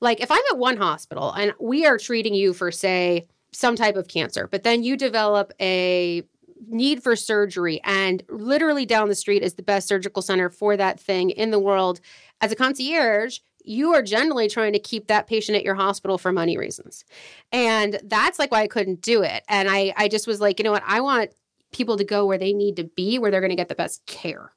like 0.02 0.22
if 0.22 0.32
I'm 0.32 0.42
at 0.52 0.58
one 0.58 0.78
hospital 0.78 1.32
and 1.34 1.54
we 1.60 1.86
are 1.86 1.98
treating 1.98 2.34
you 2.34 2.54
for, 2.54 2.72
say, 2.72 3.28
some 3.52 3.76
type 3.76 3.96
of 3.96 4.08
cancer, 4.08 4.48
but 4.48 4.63
then 4.63 4.84
you 4.84 4.96
develop 4.96 5.52
a 5.60 6.24
need 6.67 7.02
for 7.02 7.15
surgery 7.15 7.80
and 7.84 8.24
literally 8.30 8.86
down 8.86 9.08
the 9.08 9.15
street 9.15 9.43
is 9.43 9.54
the 9.54 9.63
best 9.63 9.88
surgical 9.88 10.22
center 10.22 10.50
for 10.50 10.76
that 10.76 11.00
thing 11.00 11.30
in 11.32 11.52
the 11.52 11.60
world. 11.60 12.00
As 12.41 12.52
a 12.52 12.56
concierge 12.56 13.39
you 13.65 13.93
are 13.93 14.02
generally 14.02 14.48
trying 14.48 14.74
to 14.74 14.80
keep 14.80 15.08
that 15.08 15.28
patient 15.28 15.56
at 15.58 15.63
your 15.63 15.76
hospital 15.76 16.17
for 16.17 16.32
money 16.32 16.58
reasons. 16.58 17.04
And 17.52 18.00
that's 18.06 18.39
like 18.39 18.52
why 18.52 18.62
i 18.62 18.67
couldn't 18.67 19.02
do 19.02 19.22
it. 19.22 19.43
And 19.48 19.69
i 19.69 19.93
i 19.98 20.08
just 20.08 20.28
was 20.28 20.41
like 20.41 20.60
you 20.60 20.63
know 20.63 20.72
what? 20.72 20.84
I 20.86 21.02
want 21.02 21.32
people 21.72 21.98
to 21.98 22.04
go 22.04 22.26
where 22.26 22.38
they 22.38 22.54
need 22.54 22.76
to 22.78 22.84
be 22.84 23.19
where 23.19 23.30
they're 23.30 23.41
going 23.41 23.52
to 23.52 23.56
get 23.56 23.69
the 23.69 23.76
best 23.76 24.06
care 24.06 24.52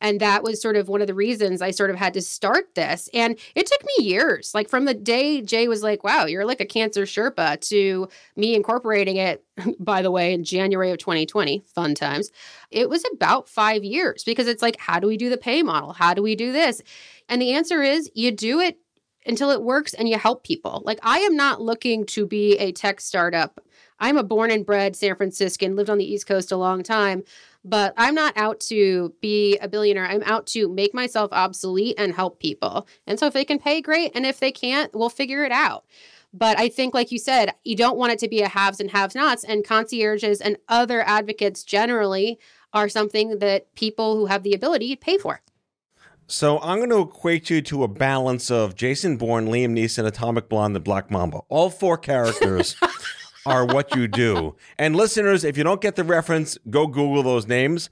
and 0.00 0.20
that 0.20 0.42
was 0.42 0.60
sort 0.60 0.76
of 0.76 0.88
one 0.88 1.00
of 1.00 1.06
the 1.06 1.14
reasons 1.14 1.62
I 1.62 1.70
sort 1.70 1.90
of 1.90 1.96
had 1.96 2.14
to 2.14 2.22
start 2.22 2.74
this. 2.74 3.08
And 3.14 3.38
it 3.54 3.66
took 3.66 3.82
me 3.84 4.04
years, 4.04 4.54
like 4.54 4.68
from 4.68 4.84
the 4.84 4.94
day 4.94 5.42
Jay 5.42 5.68
was 5.68 5.82
like, 5.82 6.04
wow, 6.04 6.26
you're 6.26 6.44
like 6.44 6.60
a 6.60 6.66
cancer 6.66 7.02
Sherpa, 7.02 7.60
to 7.68 8.08
me 8.36 8.54
incorporating 8.54 9.16
it, 9.16 9.44
by 9.78 10.02
the 10.02 10.10
way, 10.10 10.32
in 10.32 10.44
January 10.44 10.90
of 10.90 10.98
2020, 10.98 11.64
fun 11.66 11.94
times. 11.94 12.30
It 12.70 12.88
was 12.88 13.04
about 13.12 13.48
five 13.48 13.84
years 13.84 14.24
because 14.24 14.48
it's 14.48 14.62
like, 14.62 14.78
how 14.78 14.98
do 14.98 15.06
we 15.06 15.16
do 15.16 15.30
the 15.30 15.36
pay 15.36 15.62
model? 15.62 15.92
How 15.92 16.14
do 16.14 16.22
we 16.22 16.36
do 16.36 16.52
this? 16.52 16.82
And 17.28 17.40
the 17.40 17.52
answer 17.52 17.82
is 17.82 18.10
you 18.14 18.30
do 18.30 18.60
it 18.60 18.78
until 19.26 19.50
it 19.50 19.62
works 19.62 19.94
and 19.94 20.08
you 20.08 20.18
help 20.18 20.44
people. 20.44 20.82
Like, 20.84 20.98
I 21.02 21.20
am 21.20 21.36
not 21.36 21.62
looking 21.62 22.04
to 22.06 22.26
be 22.26 22.56
a 22.58 22.72
tech 22.72 23.00
startup. 23.00 23.60
I'm 23.98 24.16
a 24.16 24.22
born 24.22 24.50
and 24.50 24.66
bred 24.66 24.96
San 24.96 25.16
Franciscan, 25.16 25.76
lived 25.76 25.88
on 25.88 25.98
the 25.98 26.04
East 26.04 26.26
Coast 26.26 26.52
a 26.52 26.56
long 26.56 26.82
time 26.82 27.22
but 27.64 27.94
I'm 27.96 28.14
not 28.14 28.36
out 28.36 28.60
to 28.60 29.14
be 29.20 29.56
a 29.58 29.68
billionaire. 29.68 30.06
I'm 30.06 30.22
out 30.24 30.46
to 30.48 30.68
make 30.68 30.92
myself 30.92 31.32
obsolete 31.32 31.94
and 31.98 32.14
help 32.14 32.38
people. 32.38 32.86
And 33.06 33.18
so 33.18 33.26
if 33.26 33.32
they 33.32 33.44
can 33.44 33.58
pay, 33.58 33.80
great. 33.80 34.12
And 34.14 34.26
if 34.26 34.38
they 34.38 34.52
can't, 34.52 34.94
we'll 34.94 35.08
figure 35.08 35.44
it 35.44 35.52
out. 35.52 35.84
But 36.32 36.58
I 36.58 36.68
think, 36.68 36.94
like 36.94 37.12
you 37.12 37.18
said, 37.18 37.54
you 37.64 37.76
don't 37.76 37.96
want 37.96 38.12
it 38.12 38.18
to 38.18 38.28
be 38.28 38.42
a 38.42 38.48
haves 38.48 38.80
and 38.80 38.90
have 38.90 39.14
nots. 39.14 39.44
And 39.44 39.64
concierges 39.64 40.40
and 40.40 40.58
other 40.68 41.00
advocates 41.02 41.62
generally 41.62 42.38
are 42.72 42.88
something 42.88 43.38
that 43.38 43.72
people 43.76 44.16
who 44.16 44.26
have 44.26 44.42
the 44.42 44.52
ability 44.52 44.96
pay 44.96 45.16
for. 45.16 45.40
So 46.26 46.58
I'm 46.60 46.78
going 46.78 46.90
to 46.90 47.00
equate 47.00 47.50
you 47.50 47.62
to 47.62 47.84
a 47.84 47.88
balance 47.88 48.50
of 48.50 48.74
Jason 48.74 49.16
Bourne, 49.16 49.46
Liam 49.46 49.78
Neeson, 49.78 50.06
Atomic 50.06 50.48
Blonde, 50.48 50.74
and 50.74 50.84
Black 50.84 51.10
Mamba. 51.10 51.40
All 51.48 51.70
four 51.70 51.98
characters 51.98 52.76
are 53.46 53.64
what 53.64 53.94
you 53.94 54.08
do. 54.08 54.56
And 54.78 54.96
listeners, 54.96 55.44
if 55.44 55.56
you 55.56 55.64
don't 55.64 55.80
get 55.80 55.96
the 55.96 56.04
reference, 56.04 56.58
go 56.70 56.86
Google 56.86 57.22
those 57.22 57.46
names. 57.46 57.90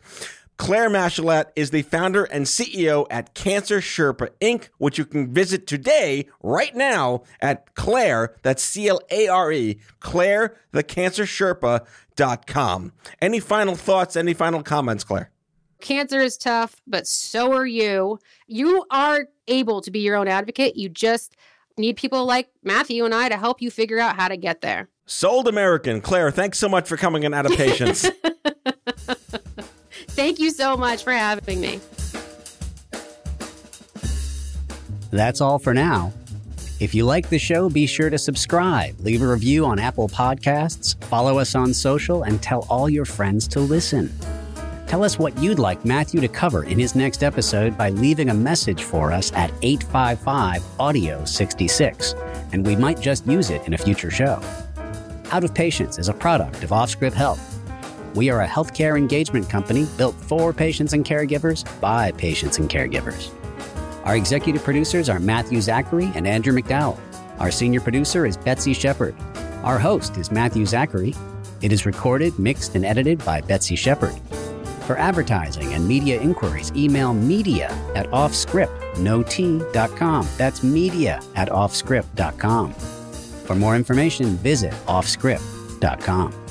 Clare 0.59 0.91
Matschullat 0.91 1.47
is 1.57 1.71
the 1.71 1.83
founder 1.83 2.25
and 2.25 2.47
CEO 2.47 3.07
at 3.11 3.35
Cancer 3.35 3.81
Sherpa 3.81 4.29
Inc., 4.41 4.69
which 4.79 4.99
you 4.99 5.05
can 5.05 5.33
visit 5.33 5.67
today, 5.67 6.29
right 6.43 6.75
now, 6.77 7.23
at 7.41 7.75
Clare, 7.75 8.37
that's 8.43 8.63
C 8.63 8.89
L 8.89 9.01
A 9.11 9.29
R 9.29 9.51
E, 9.51 9.81
Clare, 10.01 10.57
the 10.71 10.83
Cancer 10.83 11.25
Sherpa.com. 11.25 12.93
Any 13.21 13.41
final 13.41 13.75
thoughts, 13.75 14.15
any 14.15 14.35
final 14.35 14.63
comments, 14.63 15.05
Clare? 15.05 15.31
Cancer 15.81 16.21
is 16.21 16.37
tough, 16.37 16.77
but 16.87 17.09
so 17.09 17.53
are 17.53 17.67
you. 17.67 18.21
You 18.47 18.85
are 18.91 19.27
able 19.49 19.81
to 19.81 19.91
be 19.91 19.99
your 19.99 20.15
own 20.15 20.29
advocate. 20.29 20.77
You 20.77 20.89
just 20.89 21.35
need 21.77 21.97
people 21.97 22.25
like 22.25 22.51
Matthew 22.63 23.05
and 23.05 23.13
I 23.13 23.29
to 23.29 23.37
help 23.37 23.61
you 23.61 23.71
figure 23.71 23.99
out 23.99 24.15
how 24.15 24.29
to 24.29 24.37
get 24.37 24.61
there. 24.61 24.89
Sold 25.13 25.47
American. 25.47 26.01
Clare, 26.01 26.31
thanks 26.31 26.59
so 26.59 26.71
much 26.71 26.89
for 26.89 26.97
coming 26.97 27.23
in 27.23 27.35
out 27.35 27.45
of 27.45 27.53
patience. 27.53 28.09
Thank 30.09 30.41
you 30.41 30.51
so 30.51 30.77
much 30.77 31.05
for 31.05 31.13
having 31.13 31.61
me. 31.61 31.81
That's 35.11 35.43
all 35.43 35.59
for 35.59 35.75
now. 35.75 36.13
If 36.81 36.95
you 36.95 37.05
like 37.05 37.29
the 37.29 37.39
show, 37.39 37.69
be 37.69 37.87
sure 37.87 38.09
to 38.09 38.19
subscribe, 38.19 38.99
leave 39.01 39.23
a 39.23 39.27
review 39.29 39.67
on 39.67 39.79
Apple 39.79 40.09
Podcasts, 40.09 41.01
follow 41.05 41.39
us 41.39 41.55
on 41.55 41.75
social, 41.75 42.23
and 42.23 42.43
tell 42.43 42.67
all 42.71 42.89
your 42.89 43.05
friends 43.05 43.47
to 43.49 43.61
listen. 43.61 44.11
Tell 44.87 45.05
us 45.05 45.19
what 45.19 45.39
you'd 45.39 45.59
like 45.59 45.85
Matthew 45.85 46.21
to 46.23 46.29
cover 46.29 46.65
in 46.65 46.79
his 46.79 46.97
next 46.97 47.23
episode 47.23 47.77
by 47.79 47.91
leaving 47.91 48.31
a 48.31 48.35
message 48.35 48.83
for 48.83 49.13
us 49.13 49.31
at 49.35 49.53
855 49.61 50.65
Audio 50.81 51.25
66, 51.25 52.15
and 52.53 52.67
we 52.67 52.75
might 52.75 52.99
just 52.99 53.27
use 53.27 53.51
it 53.51 53.65
in 53.67 53.75
a 53.75 53.79
future 53.79 54.11
show. 54.11 54.43
Out 55.33 55.45
of 55.45 55.55
Patience 55.55 55.99
is 55.99 56.11
a 56.11 56.13
product 56.13 56.63
of 56.63 56.71
OffScrip 56.71 57.15
Health. 57.15 57.59
We 58.15 58.29
are 58.29 58.43
a 58.43 58.47
healthcare 58.47 58.99
engagement 58.99 59.49
company 59.49 59.87
built 59.97 60.15
for 60.15 60.53
patients 60.53 60.93
and 60.93 61.07
caregivers 61.07 61.65
by 61.81 62.13
patients 62.13 62.59
and 62.59 62.69
caregivers. 62.69 63.33
Our 64.05 64.15
executive 64.15 64.63
producers 64.63 65.09
are 65.09 65.19
Matthew 65.19 65.63
Zachary 65.63 66.13
and 66.15 66.27
Andrew 66.27 66.53
McDowell. 66.53 67.01
Our 67.39 67.51
senior 67.51 67.81
producer 67.81 68.27
is 68.27 68.37
Betsy 68.37 68.75
Shepard. 68.75 69.17
Our 69.63 69.79
host 69.79 70.19
is 70.19 70.31
Matthew 70.31 70.67
Zachary. 70.67 71.15
It 71.63 71.73
is 71.73 71.87
recorded, 71.87 72.39
mixed, 72.39 72.75
and 72.75 72.85
edited 72.85 73.25
by 73.25 73.41
Betsy 73.41 73.75
Shepard. 73.75 74.15
For 74.87 74.99
advertising 74.99 75.73
and 75.73 75.89
media 75.89 76.21
inquiries, 76.21 76.71
email 76.77 77.15
media 77.15 77.69
at 77.95 78.07
OffScrip.com. 78.11 80.29
That's 80.37 80.63
media 80.63 81.23
at 81.37 81.49
OffScrip.com. 81.49 82.75
For 83.45 83.55
more 83.55 83.77
information, 83.77 84.37
visit 84.39 84.73
OffScrip.com. 84.87 86.42